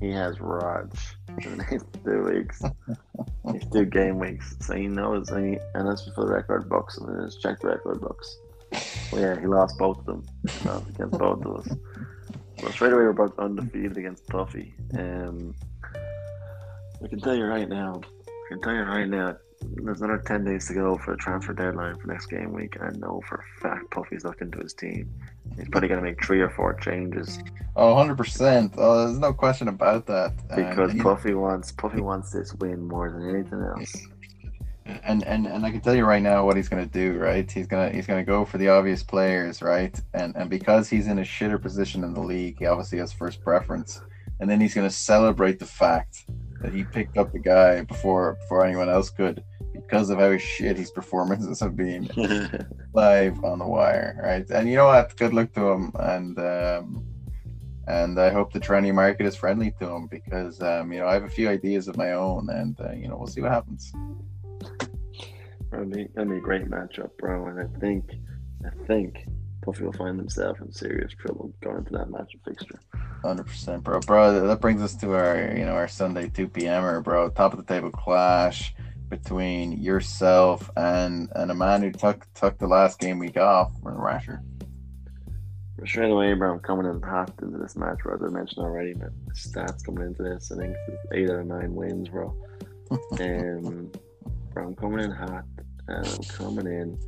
he 0.00 0.10
has 0.10 0.40
Raj 0.40 0.90
in 1.44 1.58
the 1.58 1.64
next 1.70 1.86
two 2.04 2.24
weeks. 2.24 2.62
These 3.52 3.66
two 3.72 3.84
game 3.86 4.18
weeks, 4.18 4.54
so 4.60 4.76
he 4.76 4.86
knows. 4.86 5.30
And, 5.30 5.54
he, 5.54 5.60
and 5.74 5.88
that's 5.88 6.08
for 6.10 6.24
the 6.24 6.32
record 6.32 6.68
books. 6.68 6.96
And 6.96 7.20
let's 7.20 7.36
check 7.36 7.60
the 7.60 7.68
record 7.68 8.00
books. 8.00 8.38
Yeah, 9.14 9.38
he 9.40 9.46
lost 9.46 9.78
both 9.78 9.98
of 9.98 10.06
them. 10.06 10.24
He 10.48 10.68
lost 10.68 10.88
against 10.90 11.18
both 11.18 11.44
of 11.44 11.56
us. 11.56 11.76
Well, 12.62 12.72
straight 12.72 12.92
away, 12.92 13.02
we're 13.02 13.12
both 13.12 13.38
undefeated 13.38 13.96
against 13.96 14.26
Puffy. 14.28 14.74
Um, 14.98 15.54
I 17.04 17.08
can 17.08 17.20
tell 17.20 17.34
you 17.34 17.44
right 17.44 17.68
now. 17.68 18.00
I 18.28 18.48
can 18.48 18.62
tell 18.62 18.74
you 18.74 18.82
right 18.82 19.08
now. 19.08 19.36
there's 19.76 20.00
another 20.00 20.22
ten 20.26 20.44
days 20.44 20.66
to 20.68 20.74
go 20.74 20.96
for 20.98 21.12
the 21.12 21.16
transfer 21.16 21.52
deadline 21.52 21.96
for 21.98 22.06
next 22.08 22.26
game 22.26 22.52
week, 22.52 22.76
and 22.76 22.84
I 22.84 22.90
know 22.98 23.20
for 23.28 23.36
a 23.56 23.60
fact 23.60 23.90
Puffy's 23.90 24.24
looked 24.24 24.40
into 24.42 24.58
his 24.58 24.72
team. 24.74 25.10
He's 25.56 25.68
probably 25.68 25.88
going 25.88 26.00
to 26.00 26.06
make 26.06 26.24
three 26.24 26.40
or 26.40 26.50
four 26.50 26.72
changes 26.74 27.38
Oh, 27.74 27.94
100%. 27.94 28.74
Oh, 28.76 29.06
there's 29.06 29.18
no 29.18 29.32
question 29.32 29.68
about 29.68 30.06
that. 30.06 30.32
Um, 30.50 30.56
because 30.56 30.94
you- 30.94 31.02
Puffy 31.02 31.34
wants 31.34 31.72
Puffy 31.72 32.00
wants 32.00 32.30
this 32.32 32.54
win 32.54 32.86
more 32.86 33.10
than 33.10 33.28
anything 33.28 33.60
else. 33.62 33.92
And 34.84 35.24
and 35.24 35.46
and 35.46 35.64
I 35.64 35.70
can 35.70 35.80
tell 35.80 35.94
you 35.94 36.04
right 36.04 36.22
now 36.22 36.44
what 36.44 36.56
he's 36.56 36.68
gonna 36.68 36.86
do. 36.86 37.18
Right, 37.18 37.50
he's 37.50 37.66
gonna 37.66 37.90
he's 37.90 38.06
gonna 38.06 38.24
go 38.24 38.44
for 38.44 38.58
the 38.58 38.68
obvious 38.68 39.02
players. 39.02 39.62
Right, 39.62 39.98
and 40.14 40.34
and 40.36 40.50
because 40.50 40.88
he's 40.88 41.06
in 41.06 41.18
a 41.18 41.22
shitter 41.22 41.60
position 41.60 42.04
in 42.04 42.14
the 42.14 42.20
league, 42.20 42.58
he 42.58 42.66
obviously 42.66 42.98
has 42.98 43.12
first 43.12 43.42
preference. 43.42 44.00
And 44.40 44.50
then 44.50 44.60
he's 44.60 44.74
gonna 44.74 44.90
celebrate 44.90 45.58
the 45.58 45.66
fact 45.66 46.24
that 46.60 46.72
he 46.72 46.84
picked 46.84 47.16
up 47.16 47.32
the 47.32 47.38
guy 47.38 47.82
before 47.82 48.34
before 48.34 48.64
anyone 48.64 48.88
else 48.88 49.10
could 49.10 49.44
because 49.72 50.10
of 50.10 50.18
how 50.18 50.36
shit 50.36 50.76
his 50.76 50.90
performances 50.90 51.60
have 51.60 51.76
been 51.76 52.08
live 52.92 53.42
on 53.44 53.58
the 53.58 53.66
wire. 53.66 54.18
Right, 54.22 54.48
and 54.50 54.68
you 54.68 54.76
know 54.76 54.86
what? 54.86 55.16
Good 55.16 55.32
luck 55.32 55.52
to 55.54 55.68
him. 55.68 55.92
And 55.98 56.38
um, 56.38 57.04
and 57.88 58.18
I 58.18 58.30
hope 58.30 58.52
the 58.52 58.60
trendy 58.60 58.94
market 58.94 59.26
is 59.26 59.36
friendly 59.36 59.72
to 59.80 59.86
him 59.88 60.06
because 60.06 60.62
um, 60.62 60.92
you 60.92 61.00
know 61.00 61.06
I 61.06 61.14
have 61.14 61.24
a 61.24 61.28
few 61.28 61.48
ideas 61.48 61.88
of 61.88 61.96
my 61.96 62.12
own, 62.12 62.48
and 62.50 62.80
uh, 62.80 62.92
you 62.92 63.08
know 63.08 63.16
we'll 63.16 63.26
see 63.26 63.40
what 63.40 63.50
happens. 63.52 63.92
That'd 65.70 65.90
be, 65.90 66.06
that'd 66.14 66.30
be 66.30 66.36
a 66.36 66.40
great 66.40 66.68
matchup, 66.70 67.16
bro. 67.18 67.46
And 67.46 67.60
I 67.60 67.80
think, 67.80 68.10
I 68.64 68.86
think 68.86 69.26
Puffy 69.62 69.84
will 69.84 69.92
find 69.92 70.18
himself 70.18 70.60
in 70.60 70.70
serious 70.72 71.12
trouble 71.14 71.54
going 71.62 71.78
into 71.78 71.92
that 71.92 72.08
matchup 72.08 72.44
fixture. 72.44 72.80
Hundred 73.24 73.44
percent, 73.44 73.84
bro. 73.84 74.00
Bro, 74.00 74.46
that 74.46 74.60
brings 74.60 74.82
us 74.82 74.94
to 74.96 75.14
our, 75.14 75.54
you 75.56 75.64
know, 75.64 75.72
our 75.72 75.88
Sunday 75.88 76.28
two 76.28 76.48
p.m.er, 76.48 77.00
bro. 77.00 77.30
Top 77.30 77.52
of 77.52 77.64
the 77.64 77.72
table 77.72 77.90
clash 77.90 78.74
between 79.08 79.72
yourself 79.72 80.70
and 80.76 81.30
and 81.36 81.50
a 81.50 81.54
man 81.54 81.82
who 81.82 81.92
took 81.92 82.26
took 82.34 82.58
the 82.58 82.66
last 82.66 82.98
game 82.98 83.18
week 83.18 83.36
off, 83.36 83.72
Rasher. 83.82 84.42
But 85.78 85.88
straight 85.88 86.10
away, 86.10 86.32
bro, 86.34 86.52
I'm 86.52 86.60
coming 86.60 86.86
in 86.86 87.00
hot 87.00 87.32
into 87.40 87.58
this 87.58 87.76
match, 87.76 87.98
bro. 88.02 88.14
As 88.14 88.22
I 88.22 88.28
mentioned 88.28 88.64
already, 88.64 88.94
man. 88.94 89.12
Stats 89.34 89.84
coming 89.84 90.06
into 90.06 90.22
this, 90.22 90.50
I 90.50 90.56
think 90.56 90.76
it's 90.88 91.06
eight 91.12 91.30
out 91.30 91.40
of 91.40 91.46
nine 91.46 91.74
wins, 91.74 92.08
bro. 92.08 92.34
Um, 93.12 93.90
bro, 94.52 94.66
I'm 94.66 94.74
coming 94.74 95.04
in 95.04 95.10
hot, 95.10 95.44
and 95.88 96.06
I'm 96.06 96.22
coming 96.24 96.66
in. 96.66 96.98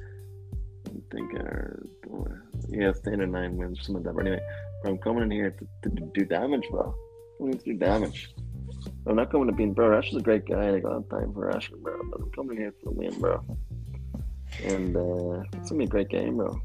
I'm 0.87 1.03
thinking, 1.11 1.41
uh, 1.41 2.35
yeah, 2.69 2.93
eight 3.07 3.21
or 3.21 3.27
nine 3.27 3.57
wins, 3.57 3.79
something 3.81 3.97
like 3.97 4.05
that. 4.05 4.15
But 4.15 4.27
anyway, 4.27 4.43
bro, 4.83 4.93
I'm 4.93 4.99
coming 4.99 5.25
in 5.25 5.31
here 5.31 5.51
to, 5.51 5.91
to 5.91 6.01
do 6.15 6.25
damage, 6.25 6.67
bro. 6.71 6.95
I'm 7.41 7.47
going 7.47 7.59
to 7.59 7.65
do 7.65 7.75
damage. 7.75 8.35
I'm 9.07 9.17
not 9.17 9.31
coming 9.31 9.47
to 9.49 9.53
beat 9.53 9.75
bro. 9.75 9.97
Asher's 9.97 10.17
a 10.17 10.21
great 10.21 10.47
guy, 10.47 10.75
I 10.75 10.79
got 10.81 11.09
time 11.11 11.33
for 11.33 11.55
Asher, 11.55 11.77
bro. 11.77 12.01
But 12.11 12.21
I'm 12.21 12.31
coming 12.33 12.57
here 12.57 12.73
for 12.83 12.91
the 12.91 12.97
win, 12.97 13.19
bro. 13.19 13.45
And 14.63 14.97
uh, 14.97 15.43
it's 15.55 15.71
gonna 15.71 15.81
be 15.81 15.85
a 15.85 15.89
great 15.89 16.09
game, 16.09 16.37
bro. 16.37 16.61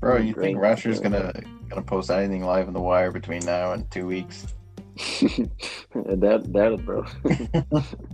Bro, 0.00 0.16
you 0.18 0.32
Great. 0.34 0.46
think 0.46 0.58
Rasher's 0.58 0.98
gonna 0.98 1.32
gonna 1.68 1.82
post 1.82 2.10
anything 2.10 2.44
live 2.44 2.66
on 2.66 2.74
the 2.74 2.80
wire 2.80 3.12
between 3.12 3.44
now 3.44 3.72
and 3.72 3.88
two 3.90 4.06
weeks? 4.06 4.46
Doubt, 6.18 6.52
doubt 6.52 6.84
bro. 6.84 7.04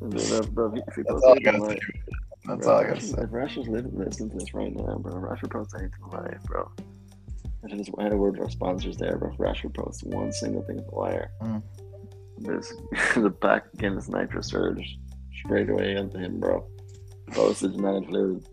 bro, 0.00 0.42
bro, 0.52 0.74
if 0.86 0.94
he 0.94 1.02
That's 1.02 1.22
all 1.22 1.34
I 1.34 1.38
gotta 1.38 1.60
say. 1.70 1.78
That's 2.44 2.64
bro, 2.64 2.72
all 2.74 2.80
I 2.80 2.82
gotta 2.84 2.96
if 2.96 3.02
say. 3.02 3.22
If 3.22 3.32
Rasher's 3.32 3.68
living 3.68 3.96
listening 3.98 4.30
to 4.30 4.36
this 4.38 4.54
right 4.54 4.74
now, 4.74 4.96
bro, 4.98 5.16
Rasher 5.18 5.48
posts 5.48 5.74
anything 5.74 6.00
live, 6.12 6.42
bro. 6.44 6.70
I 7.64 7.74
just 7.76 7.90
had 7.98 8.12
a 8.12 8.16
word 8.16 8.34
with 8.38 8.42
our 8.42 8.50
sponsors 8.50 8.96
there, 8.96 9.16
bro. 9.18 9.32
If 9.32 9.40
Rasher 9.40 9.70
posts 9.70 10.04
one 10.04 10.30
single 10.32 10.62
thing 10.62 10.78
at 10.78 10.86
the 10.86 10.94
wire, 10.94 11.30
Mm. 11.42 11.62
there's 12.38 12.72
the 13.16 13.30
back 13.30 13.64
against 13.74 14.08
Nitro 14.10 14.40
Surge 14.42 14.98
straight 15.44 15.68
away 15.70 15.96
into 15.96 16.18
him, 16.18 16.38
bro. 16.38 16.64
Postage 17.32 17.74
not 17.76 17.96
included. 18.02 18.46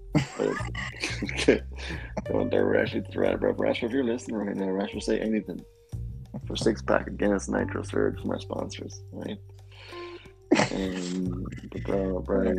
Don't 2.26 2.50
dare 2.50 2.66
Rasher 2.66 3.04
threat, 3.12 3.40
bro. 3.40 3.52
Rasher, 3.54 3.86
if 3.86 3.92
you're 3.92 4.04
listening 4.04 4.38
right 4.38 4.56
now, 4.56 4.70
Rasher, 4.70 5.00
say 5.00 5.20
anything 5.20 5.62
for 6.48 6.56
six 6.56 6.82
pack 6.82 7.08
against 7.08 7.50
Nitro 7.50 7.84
Surge 7.84 8.20
from 8.20 8.32
our 8.32 8.40
sponsors, 8.40 9.04
right? 9.12 9.38
But 10.56 11.84
bro, 11.84 12.20
bro, 12.22 12.54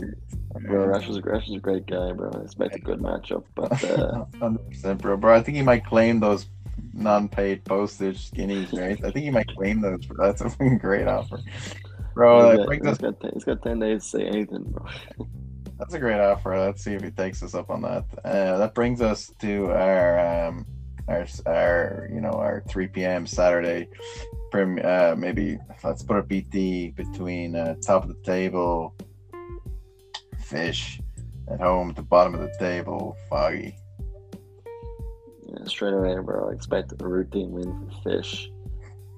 bro, 0.66 0.86
Rasher's, 0.86 1.20
Rasher's 1.22 1.56
a 1.56 1.60
great 1.60 1.86
guy, 1.86 2.12
bro. 2.12 2.30
I 2.34 2.40
expect 2.42 2.74
a 2.76 2.80
good 2.80 3.00
matchup, 3.00 3.44
but 3.54 3.82
uh, 3.84 4.24
Hundred 4.40 4.68
percent, 4.68 5.00
bro. 5.02 5.16
Bro, 5.16 5.34
I 5.34 5.42
think 5.42 5.56
he 5.56 5.62
might 5.62 5.84
claim 5.84 6.20
those 6.20 6.46
non-paid 6.92 7.64
postage 7.64 8.30
skinnies, 8.30 8.72
right? 8.72 8.98
I 9.04 9.10
think 9.10 9.24
he 9.24 9.30
might 9.30 9.48
claim 9.54 9.80
those. 9.80 10.04
Bro. 10.06 10.26
That's 10.32 10.42
a 10.60 10.76
great 10.80 11.06
offer, 11.06 11.40
bro. 12.14 12.50
he's 12.50 12.50
That 12.50 12.56
got, 12.58 12.66
brings 12.66 12.86
he's 12.86 12.92
us, 12.92 12.98
got, 12.98 13.20
ten, 13.20 13.30
he's 13.34 13.44
got 13.44 13.62
ten 13.62 13.78
days 13.78 14.02
to 14.04 14.08
say 14.08 14.26
anything, 14.26 14.64
bro. 14.64 14.86
that's 15.78 15.94
a 15.94 15.98
great 15.98 16.20
offer. 16.20 16.58
Let's 16.58 16.82
see 16.82 16.94
if 16.94 17.02
he 17.02 17.10
takes 17.10 17.42
us 17.42 17.54
up 17.54 17.70
on 17.70 17.82
that. 17.82 18.04
Uh, 18.24 18.58
that 18.58 18.74
brings 18.74 19.00
us 19.00 19.32
to 19.40 19.70
our 19.70 20.46
um, 20.48 20.66
our 21.08 21.26
our 21.46 22.08
you 22.12 22.20
know 22.20 22.30
our 22.32 22.62
3 22.68 22.88
p.m. 22.88 23.26
Saturday. 23.26 23.88
Uh, 24.54 25.16
maybe 25.18 25.58
let's 25.82 26.04
put 26.04 26.16
a 26.16 26.22
BT 26.22 26.90
between 26.90 27.56
uh, 27.56 27.74
top 27.82 28.04
of 28.04 28.08
the 28.08 28.22
table, 28.22 28.94
fish, 30.38 31.00
at 31.50 31.60
home 31.60 31.90
at 31.90 31.96
the 31.96 32.02
bottom 32.02 32.34
of 32.34 32.40
the 32.40 32.54
table, 32.60 33.16
foggy. 33.28 33.76
Yeah, 35.48 35.64
straight 35.64 35.92
away, 35.92 36.14
bro. 36.22 36.50
I 36.50 36.52
expect 36.52 36.92
a 36.92 37.04
routine 37.04 37.50
win 37.50 37.90
for 37.90 38.10
Fish. 38.10 38.48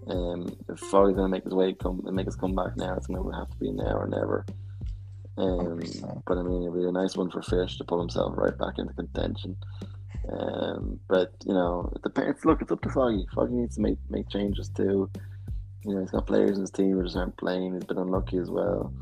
Um, 0.07 0.57
if 0.71 0.79
Foggy's 0.79 1.17
gonna 1.17 1.29
make 1.29 1.45
his 1.45 1.53
way 1.53 1.75
come 1.75 2.03
and 2.07 2.17
make 2.17 2.27
his 2.27 2.37
comeback 2.37 2.75
now, 2.79 2.95
it's 2.95 3.07
gonna 3.07 3.37
have 3.37 3.51
to 3.51 3.57
be 3.59 3.71
now 3.73 3.95
or 3.95 4.09
never. 4.09 4.47
Um, 5.37 5.81
but 6.27 6.39
I 6.39 6.43
mean, 6.43 6.63
it'll 6.63 6.75
be 6.75 6.89
a 6.89 6.93
nice 6.93 7.15
one 7.15 7.31
for 7.31 7.43
Fish 7.43 7.77
to 7.77 7.85
pull 7.85 8.01
himself 8.01 8.33
right 8.39 8.57
back 8.57 8.79
into 8.79 8.95
contention. 8.95 9.55
Um, 10.31 10.99
but 11.09 11.33
you 11.45 11.55
know, 11.55 11.93
it 11.95 12.03
depends. 12.03 12.45
Look, 12.45 12.63
it's 12.63 12.73
up 12.73 12.81
to 12.83 12.91
Foggy. 12.91 13.27
Foggy 13.35 13.55
needs 13.55 13.77
to 13.77 13.83
make 13.83 13.99
make 14.11 14.29
changes 14.29 14.69
too. 14.69 15.11
You 15.85 15.95
know, 15.95 16.01
he's 16.01 16.11
got 16.11 16.27
players 16.27 16.57
in 16.57 16.63
his 16.63 16.71
team 16.71 16.93
who 16.93 17.05
just 17.05 17.17
aren't 17.17 17.37
playing. 17.37 17.75
He's 17.75 17.85
been 17.85 17.99
unlucky 17.99 18.39
as 18.39 18.51
well. 18.51 18.93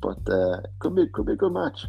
But 0.00 0.18
uh, 0.28 0.60
could 0.78 0.94
be 0.94 1.08
could 1.08 1.26
be 1.26 1.32
a 1.32 1.36
good 1.36 1.52
match. 1.52 1.86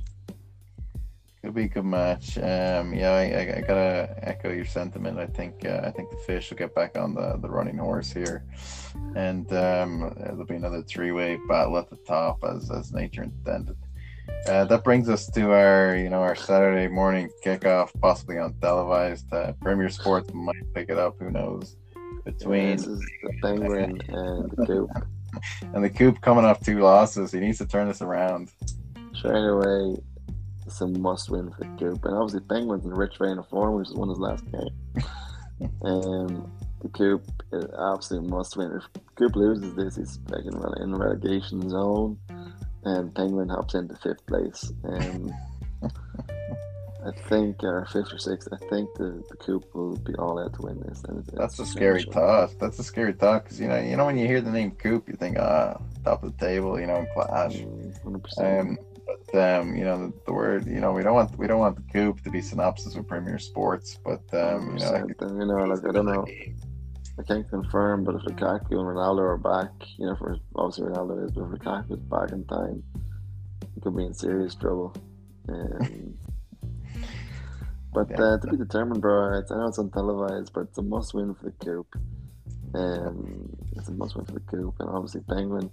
Could 1.43 1.53
be 1.53 1.65
a 1.65 1.67
good 1.67 1.85
match. 1.85 2.37
Um, 2.37 2.93
yeah, 2.93 3.11
I, 3.11 3.23
I, 3.23 3.57
I 3.57 3.61
gotta 3.61 4.15
echo 4.23 4.51
your 4.51 4.65
sentiment. 4.65 5.19
I 5.19 5.27
think 5.27 5.65
uh, 5.65 5.81
I 5.83 5.91
think 5.91 6.09
the 6.09 6.17
fish 6.17 6.49
will 6.49 6.57
get 6.57 6.73
back 6.73 6.97
on 6.97 7.13
the, 7.13 7.37
the 7.41 7.49
running 7.49 7.77
horse 7.77 8.11
here, 8.11 8.45
and 9.15 9.51
um, 9.53 10.15
there'll 10.17 10.45
be 10.45 10.55
another 10.55 10.81
three 10.83 11.11
way 11.11 11.37
battle 11.47 11.77
at 11.77 11.89
the 11.89 11.97
top 12.07 12.43
as 12.43 12.71
as 12.71 12.91
nature 12.91 13.23
intended. 13.23 13.75
Uh, 14.47 14.65
that 14.65 14.83
brings 14.83 15.07
us 15.07 15.27
to 15.27 15.51
our 15.51 15.95
you 15.95 16.09
know 16.09 16.21
our 16.21 16.35
Saturday 16.35 16.87
morning 16.87 17.29
kickoff, 17.43 17.89
possibly 18.01 18.37
on 18.37 18.53
televised. 18.55 19.31
Uh, 19.33 19.53
Premier 19.61 19.89
Sports 19.89 20.33
might 20.33 20.73
pick 20.73 20.89
it 20.89 20.97
up. 20.97 21.15
Who 21.19 21.31
knows? 21.31 21.77
Between 22.25 22.69
is 22.69 22.85
the 22.85 23.33
Penguin 23.41 24.01
and 24.07 24.51
the 24.51 24.65
Coop. 24.65 24.89
and 25.73 25.83
the 25.83 25.89
Coop 25.89 26.21
coming 26.21 26.45
off 26.45 26.59
two 26.59 26.79
losses, 26.79 27.31
he 27.31 27.39
needs 27.39 27.57
to 27.57 27.65
turn 27.65 27.87
this 27.87 28.01
around. 28.01 28.51
Straight 29.13 29.45
away, 29.45 29.97
it's 30.65 30.81
a 30.81 30.87
must 30.87 31.29
win 31.29 31.51
for 31.51 31.65
Coop. 31.77 32.03
And 32.05 32.15
obviously, 32.15 32.41
Penguins 32.41 32.85
in 32.85 32.91
rich 32.91 33.17
vein 33.19 33.37
of 33.37 33.47
form, 33.49 33.75
which 33.75 33.89
is 33.89 33.93
won 33.93 34.09
his 34.09 34.19
last 34.19 34.45
game. 34.51 35.05
um, 35.83 36.51
the 36.81 36.89
Coop 36.89 37.25
is 37.51 37.65
absolute 37.91 38.29
must 38.29 38.57
win. 38.57 38.71
If 38.71 38.83
Coop 39.15 39.35
loses 39.35 39.73
this, 39.75 39.95
he's 39.95 40.19
like 40.29 40.45
in, 40.45 40.53
in 40.81 40.91
the 40.91 40.97
relegation 40.97 41.69
zone, 41.69 42.17
and 42.85 43.13
Penguin 43.15 43.49
hops 43.49 43.73
into 43.75 43.95
fifth 43.95 44.25
place. 44.25 44.71
Um, 44.83 45.33
I 47.05 47.11
think, 47.27 47.61
or 47.63 47.85
fifth 47.91 48.13
or 48.13 48.17
sixth, 48.17 48.47
I 48.53 48.57
think 48.69 48.93
the, 48.95 49.21
the 49.29 49.35
Coop 49.35 49.65
will 49.75 49.97
be 49.97 50.15
all 50.15 50.39
out 50.39 50.53
to 50.53 50.61
win 50.61 50.79
this. 50.87 51.03
That's 51.33 51.59
a 51.59 51.65
scary 51.65 52.03
thought. 52.03 52.57
That's 52.59 52.79
a 52.79 52.83
scary 52.83 53.11
thought 53.11 53.43
because 53.43 53.59
you 53.59 53.67
know, 53.67 53.77
you 53.77 53.97
know, 53.97 54.05
when 54.05 54.17
you 54.17 54.25
hear 54.25 54.39
the 54.39 54.51
name 54.51 54.71
Coop, 54.71 55.09
you 55.09 55.15
think, 55.15 55.37
ah, 55.37 55.81
top 56.05 56.23
of 56.23 56.37
the 56.37 56.45
table, 56.45 56.79
you 56.79 56.87
know, 56.87 56.95
in 56.97 57.07
clash. 57.13 57.57
Mm, 57.57 58.03
100%. 58.37 58.59
Um, 58.61 58.77
but 59.05 59.37
um, 59.59 59.75
you 59.75 59.83
know, 59.83 59.97
the, 60.07 60.13
the 60.27 60.31
word, 60.33 60.65
you 60.65 60.79
know, 60.79 60.93
we 60.93 61.03
don't 61.03 61.13
want 61.13 61.37
we 61.37 61.45
don't 61.45 61.59
want 61.59 61.75
the 61.75 61.91
Coop 61.91 62.21
to 62.23 62.29
be 62.29 62.41
synopsis 62.41 62.95
with 62.95 63.05
Premier 63.05 63.37
Sports, 63.37 63.99
but 64.05 64.21
um, 64.33 64.77
you 64.77 64.79
know, 64.85 64.93
I 64.93 64.99
100%. 65.01 65.17
could- 65.17 65.29
And, 65.29 65.39
you 65.41 65.45
know, 65.47 65.63
like 65.65 65.85
I 65.85 65.91
don't 65.91 66.05
know. 66.05 66.25
I 67.19 67.23
can't 67.23 67.47
confirm, 67.47 68.03
but 68.03 68.15
if 68.15 68.21
Lukaku 68.23 68.71
and 68.71 68.87
Ronaldo 68.87 69.19
are 69.19 69.37
back, 69.37 69.71
you 69.97 70.07
know, 70.07 70.15
for 70.15 70.35
obviously 70.55 70.89
Ronaldo 70.89 71.25
is, 71.25 71.31
but 71.31 71.43
if 71.43 71.59
Lukaku 71.59 71.91
is 71.91 71.99
back 71.99 72.31
in 72.31 72.43
time, 72.45 72.83
he 73.75 73.81
could 73.81 73.95
be 73.95 74.05
in 74.05 74.13
serious 74.13 74.55
trouble. 74.55 74.95
Um, 75.47 76.15
but 77.93 78.19
uh, 78.19 78.39
to 78.39 78.47
be 78.49 78.57
determined, 78.57 79.01
bro. 79.01 79.27
I 79.27 79.41
know 79.55 79.67
it's 79.67 79.77
on 79.77 79.91
untelevised, 79.91 80.53
but 80.53 80.61
it's 80.61 80.77
a 80.79 80.81
must 80.81 81.13
win 81.13 81.35
for 81.35 81.45
the 81.45 81.51
Coop. 81.63 81.87
Um, 82.73 83.55
it's 83.75 83.89
a 83.89 83.91
must 83.91 84.15
win 84.15 84.25
for 84.25 84.33
the 84.33 84.39
Coop, 84.39 84.75
and 84.79 84.89
obviously 84.89 85.21
Penguin. 85.21 85.69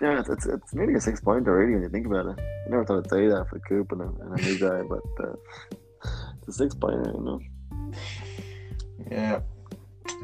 Yeah, 0.00 0.20
it's, 0.20 0.28
it's, 0.28 0.46
it's 0.46 0.74
nearly 0.74 0.94
a 0.94 1.00
six 1.00 1.20
pointer 1.20 1.50
already 1.50 1.74
when 1.74 1.82
you 1.82 1.88
think 1.88 2.06
about 2.06 2.26
it. 2.26 2.38
I 2.38 2.70
never 2.70 2.84
thought 2.84 3.04
I'd 3.04 3.10
say 3.10 3.28
that 3.28 3.46
for 3.48 3.58
the 3.58 3.64
Coop 3.64 3.92
and 3.92 4.00
a, 4.00 4.04
and 4.04 4.38
a 4.38 4.42
new 4.42 4.58
guy, 4.58 4.82
but 4.82 5.26
uh, 5.26 5.34
it's 6.38 6.48
a 6.48 6.52
six 6.52 6.74
pointer, 6.74 7.12
you 7.14 7.22
know. 7.22 7.40
yeah. 9.10 9.40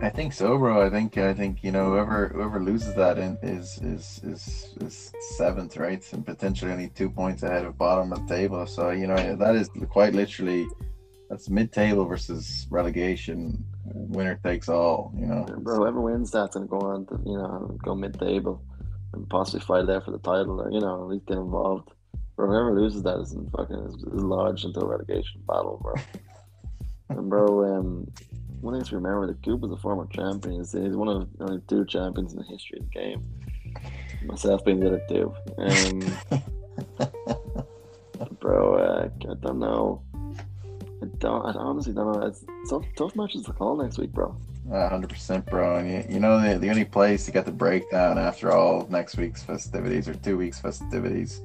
I 0.00 0.08
think 0.10 0.32
so, 0.32 0.58
bro. 0.58 0.84
I 0.84 0.90
think 0.90 1.16
I 1.18 1.34
think 1.34 1.62
you 1.62 1.70
know 1.70 1.90
whoever 1.90 2.28
whoever 2.28 2.60
loses 2.60 2.94
that 2.94 3.18
in, 3.18 3.38
is 3.42 3.78
is 3.82 4.20
is 4.24 4.74
is 4.80 5.12
seventh, 5.36 5.76
right, 5.76 6.02
and 6.12 6.24
potentially 6.24 6.72
only 6.72 6.88
two 6.88 7.10
points 7.10 7.42
ahead 7.42 7.64
of 7.64 7.78
bottom 7.78 8.12
of 8.12 8.26
the 8.26 8.34
table. 8.34 8.66
So 8.66 8.90
you 8.90 9.06
know 9.06 9.36
that 9.36 9.54
is 9.54 9.70
quite 9.90 10.14
literally 10.14 10.66
that's 11.32 11.48
mid-table 11.48 12.04
versus 12.04 12.66
relegation. 12.70 13.64
Winner 13.94 14.38
takes 14.44 14.68
all. 14.68 15.12
You 15.16 15.26
know, 15.26 15.46
Bro, 15.58 15.76
whoever 15.76 16.00
wins 16.00 16.30
that's 16.30 16.54
gonna 16.54 16.66
go 16.66 16.80
on 16.80 17.06
to 17.06 17.20
you 17.24 17.38
know 17.38 17.78
go 17.82 17.94
mid 17.94 18.18
table 18.18 18.62
and 19.14 19.28
possibly 19.28 19.60
fight 19.60 19.86
there 19.86 20.00
for 20.00 20.10
the 20.10 20.18
title 20.18 20.60
or 20.60 20.70
you 20.70 20.80
know 20.80 21.04
at 21.04 21.08
least 21.08 21.26
get 21.26 21.38
involved. 21.38 21.90
Bro, 22.36 22.48
whoever 22.48 22.78
loses 22.78 23.02
that 23.02 23.18
is 23.20 23.32
in 23.32 23.48
fucking 23.50 23.76
is, 23.76 23.94
is 23.94 24.22
lodged 24.22 24.64
into 24.64 24.80
a 24.80 24.86
relegation 24.86 25.40
battle, 25.46 25.78
bro. 25.82 25.94
and 27.08 27.30
bro, 27.30 27.76
um, 27.76 28.12
one 28.62 28.74
thing 28.74 28.84
to 28.84 28.94
remember: 28.94 29.26
the 29.26 29.34
Coop 29.34 29.64
is 29.64 29.72
a 29.72 29.76
former 29.76 30.06
champion. 30.06 30.60
He's, 30.60 30.74
one 30.74 31.08
of 31.08 31.28
the 31.36 31.44
only 31.44 31.60
two 31.68 31.84
champions 31.84 32.32
in 32.32 32.38
the 32.38 32.44
history 32.44 32.78
of 32.78 32.86
the 32.86 32.98
game. 32.98 33.24
Myself 34.24 34.64
being 34.64 34.80
the 34.80 34.86
other 34.86 35.02
two. 35.08 35.34
Um, 35.58 36.00
bro, 38.40 38.76
uh, 38.76 39.08
I 39.08 39.34
don't 39.40 39.58
know. 39.58 40.02
I 41.02 41.06
don't. 41.18 41.44
I 41.44 41.52
honestly 41.58 41.92
don't 41.92 42.12
know. 42.12 42.26
It's 42.26 42.44
tough, 42.70 42.84
tough 42.96 43.16
matches 43.16 43.44
to 43.44 43.52
call 43.52 43.76
next 43.76 43.98
week, 43.98 44.12
bro. 44.12 44.36
hundred 44.70 45.10
percent, 45.10 45.44
bro. 45.46 45.76
And 45.76 45.90
you, 45.90 46.14
you 46.14 46.20
know 46.20 46.40
the, 46.40 46.56
the 46.58 46.70
only 46.70 46.84
place 46.84 47.24
to 47.24 47.32
get 47.32 47.44
the 47.44 47.52
breakdown 47.52 48.16
after 48.16 48.52
all 48.52 48.86
next 48.88 49.16
week's 49.16 49.42
festivities 49.42 50.08
or 50.08 50.14
two 50.14 50.36
weeks 50.36 50.60
festivities 50.60 51.40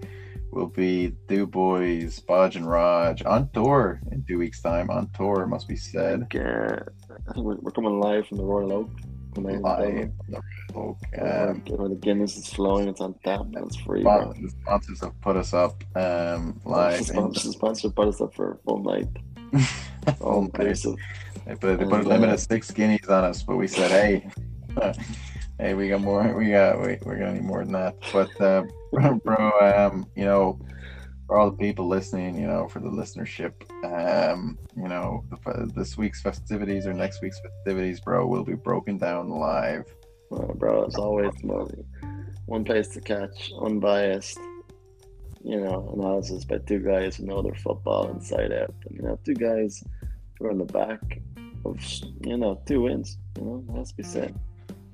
will 0.51 0.67
be 0.67 1.13
Du 1.27 1.45
Boys, 1.47 2.19
Podge 2.19 2.55
and 2.55 2.69
Raj 2.69 3.23
on 3.25 3.49
tour 3.53 3.99
in 4.11 4.23
two 4.27 4.37
weeks' 4.39 4.61
time. 4.61 4.89
On 4.89 5.09
tour, 5.15 5.45
must 5.47 5.67
be 5.67 5.75
said. 5.75 6.27
Uh, 6.33 6.79
I 7.27 7.33
think 7.33 7.45
we're, 7.45 7.55
we're 7.57 7.71
coming 7.71 7.99
live 7.99 8.27
from 8.27 8.37
the 8.37 8.43
Royal 8.43 8.71
Oak. 8.73 8.89
Live. 9.35 9.61
building. 9.61 10.13
Folk. 10.73 10.97
Um, 11.21 11.27
Um, 11.27 11.61
where 11.67 11.89
the 11.89 11.95
Guinness 11.95 12.37
is 12.37 12.47
flowing, 12.47 12.87
it's 12.87 13.01
on 13.01 13.13
tap, 13.23 13.41
and 13.41 13.57
it's 13.67 13.75
free. 13.77 14.01
spon- 14.01 14.41
the 14.41 14.49
sponsors 14.49 15.01
have 15.01 15.21
put 15.21 15.35
us 15.37 15.53
up 15.53 15.83
um, 15.95 16.59
The 16.63 16.69
live. 16.69 16.99
in- 16.99 17.05
sponsor, 17.05 17.51
sponsor 17.51 17.89
put 17.91 18.07
us 18.07 18.19
up 18.19 18.33
for 18.33 18.53
a 18.53 18.57
full 18.65 18.83
night, 18.83 19.07
Oh, 20.21 20.41
inclusive. 20.41 20.95
They 21.45 21.53
put, 21.55 21.77
they 21.79 21.85
put 21.85 22.01
a 22.05 22.07
limit 22.07 22.29
uh, 22.29 22.33
of 22.33 22.39
six 22.39 22.71
guineas 22.71 23.07
on 23.09 23.23
us, 23.25 23.43
but 23.43 23.57
we 23.57 23.67
said, 23.67 23.91
hey, 23.91 24.27
hey, 25.59 25.73
we 25.73 25.89
got 25.89 26.01
more. 26.01 26.33
We 26.35 26.51
got 26.51 26.79
we, 26.79 26.97
we're 27.03 27.17
gonna 27.17 27.33
need 27.33 27.43
more 27.43 27.63
than 27.63 27.73
that. 27.73 27.95
But 28.13 28.39
uh, 28.41 28.63
bro, 29.23 29.51
um, 29.61 30.07
you 30.15 30.25
know, 30.25 30.59
for 31.27 31.37
all 31.37 31.51
the 31.51 31.57
people 31.57 31.87
listening, 31.87 32.39
you 32.39 32.47
know, 32.47 32.67
for 32.67 32.79
the 32.79 32.89
listenership, 32.89 33.53
um, 33.83 34.57
you 34.75 34.87
know, 34.87 35.23
this 35.75 35.97
week's 35.97 36.21
festivities 36.21 36.87
or 36.87 36.93
next 36.93 37.21
week's 37.21 37.39
festivities, 37.39 37.99
bro, 37.99 38.25
will 38.25 38.45
be 38.45 38.55
broken 38.55 38.97
down 38.97 39.29
live. 39.29 39.85
Uh, 40.31 40.53
bro, 40.53 40.85
as 40.85 40.95
always, 40.95 41.33
one 42.45 42.63
place 42.63 42.87
to 42.89 43.01
catch 43.01 43.51
unbiased, 43.61 44.39
you 45.43 45.59
know, 45.59 45.93
analysis 45.97 46.45
by 46.45 46.57
two 46.59 46.79
guys 46.79 47.17
who 47.17 47.25
know 47.25 47.41
their 47.41 47.55
football 47.55 48.09
inside 48.09 48.53
out. 48.53 48.73
And, 48.85 48.95
you 48.95 49.01
know, 49.03 49.19
two 49.25 49.35
guys 49.35 49.83
who 50.39 50.45
are 50.45 50.51
in 50.51 50.57
the 50.57 50.65
back 50.65 51.21
of, 51.65 51.77
you 52.21 52.37
know, 52.37 52.61
two 52.65 52.83
wins. 52.83 53.17
You 53.37 53.65
know, 53.69 53.83
to 53.83 53.95
be 53.95 54.03
said. 54.03 54.33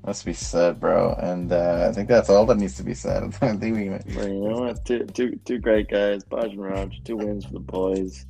Must 0.05 0.25
be 0.25 0.33
said, 0.33 0.81
bro. 0.81 1.13
And 1.13 1.51
uh, 1.51 1.87
I 1.89 1.93
think 1.93 2.09
that's 2.09 2.29
all 2.29 2.45
that 2.47 2.57
needs 2.57 2.75
to 2.75 2.83
be 2.83 2.93
said. 2.93 3.23
I 3.41 3.55
think 3.55 3.77
we 3.77 3.89
But 3.89 4.27
you 4.27 4.49
know 4.49 4.59
what? 4.61 4.83
Two, 4.85 5.05
two, 5.05 5.39
two 5.45 5.59
great 5.59 5.89
guys, 5.89 6.23
Podge 6.25 6.51
and 6.51 6.61
Raj, 6.61 7.01
two 7.05 7.15
wins 7.15 7.45
for 7.45 7.53
the 7.53 7.59
boys. 7.59 8.25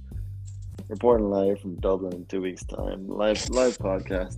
Reporting 0.87 1.29
live 1.31 1.59
from 1.59 1.75
Dublin 1.75 2.13
in 2.13 2.25
two 2.25 2.41
weeks' 2.41 2.63
time. 2.65 3.07
Live, 3.07 3.49
live 3.49 3.77
podcast. 3.79 4.37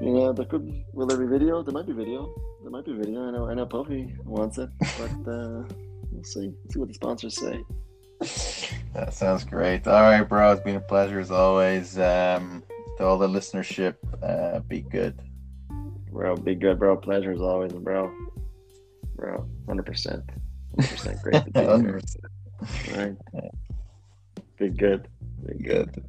You 0.00 0.12
know, 0.12 0.32
there 0.32 0.46
could 0.46 0.84
will 0.92 1.06
there 1.06 1.18
be 1.18 1.26
video? 1.26 1.62
There 1.62 1.72
might 1.72 1.86
be 1.86 1.92
video. 1.92 2.32
There 2.62 2.70
might 2.70 2.84
be 2.84 2.92
video. 2.92 3.26
I 3.26 3.30
know, 3.32 3.48
I 3.48 3.54
know, 3.54 3.66
Puffy 3.66 4.14
wants 4.24 4.58
it, 4.58 4.70
but 4.78 5.32
uh, 5.32 5.64
we'll 6.12 6.22
see. 6.22 6.52
See 6.70 6.78
what 6.78 6.88
the 6.88 6.94
sponsors 6.94 7.36
say. 7.36 7.64
That 8.94 9.12
sounds 9.12 9.42
great. 9.44 9.88
All 9.88 10.02
right, 10.02 10.22
bro. 10.22 10.52
It's 10.52 10.62
been 10.62 10.76
a 10.76 10.80
pleasure 10.80 11.18
as 11.18 11.32
always. 11.32 11.98
Um, 11.98 12.62
to 12.98 13.04
all 13.04 13.18
the 13.18 13.28
listenership, 13.28 13.94
uh, 14.22 14.60
be 14.60 14.82
good. 14.82 15.20
Bro, 16.10 16.36
be 16.36 16.54
good, 16.54 16.78
bro. 16.78 16.96
Pleasure 16.96 17.32
as 17.32 17.40
always, 17.40 17.72
bro. 17.72 18.10
Bro, 19.16 19.48
hundred 19.66 19.86
percent, 19.86 20.24
hundred 20.76 20.90
percent 20.90 21.22
great 21.22 21.44
to 21.44 21.50
be 21.50 21.60
here. 21.60 22.00
100%. 22.62 22.96
Right? 22.96 23.16
Be 24.58 24.68
good. 24.68 25.08
Be. 25.46 25.62
Good. 25.62 26.04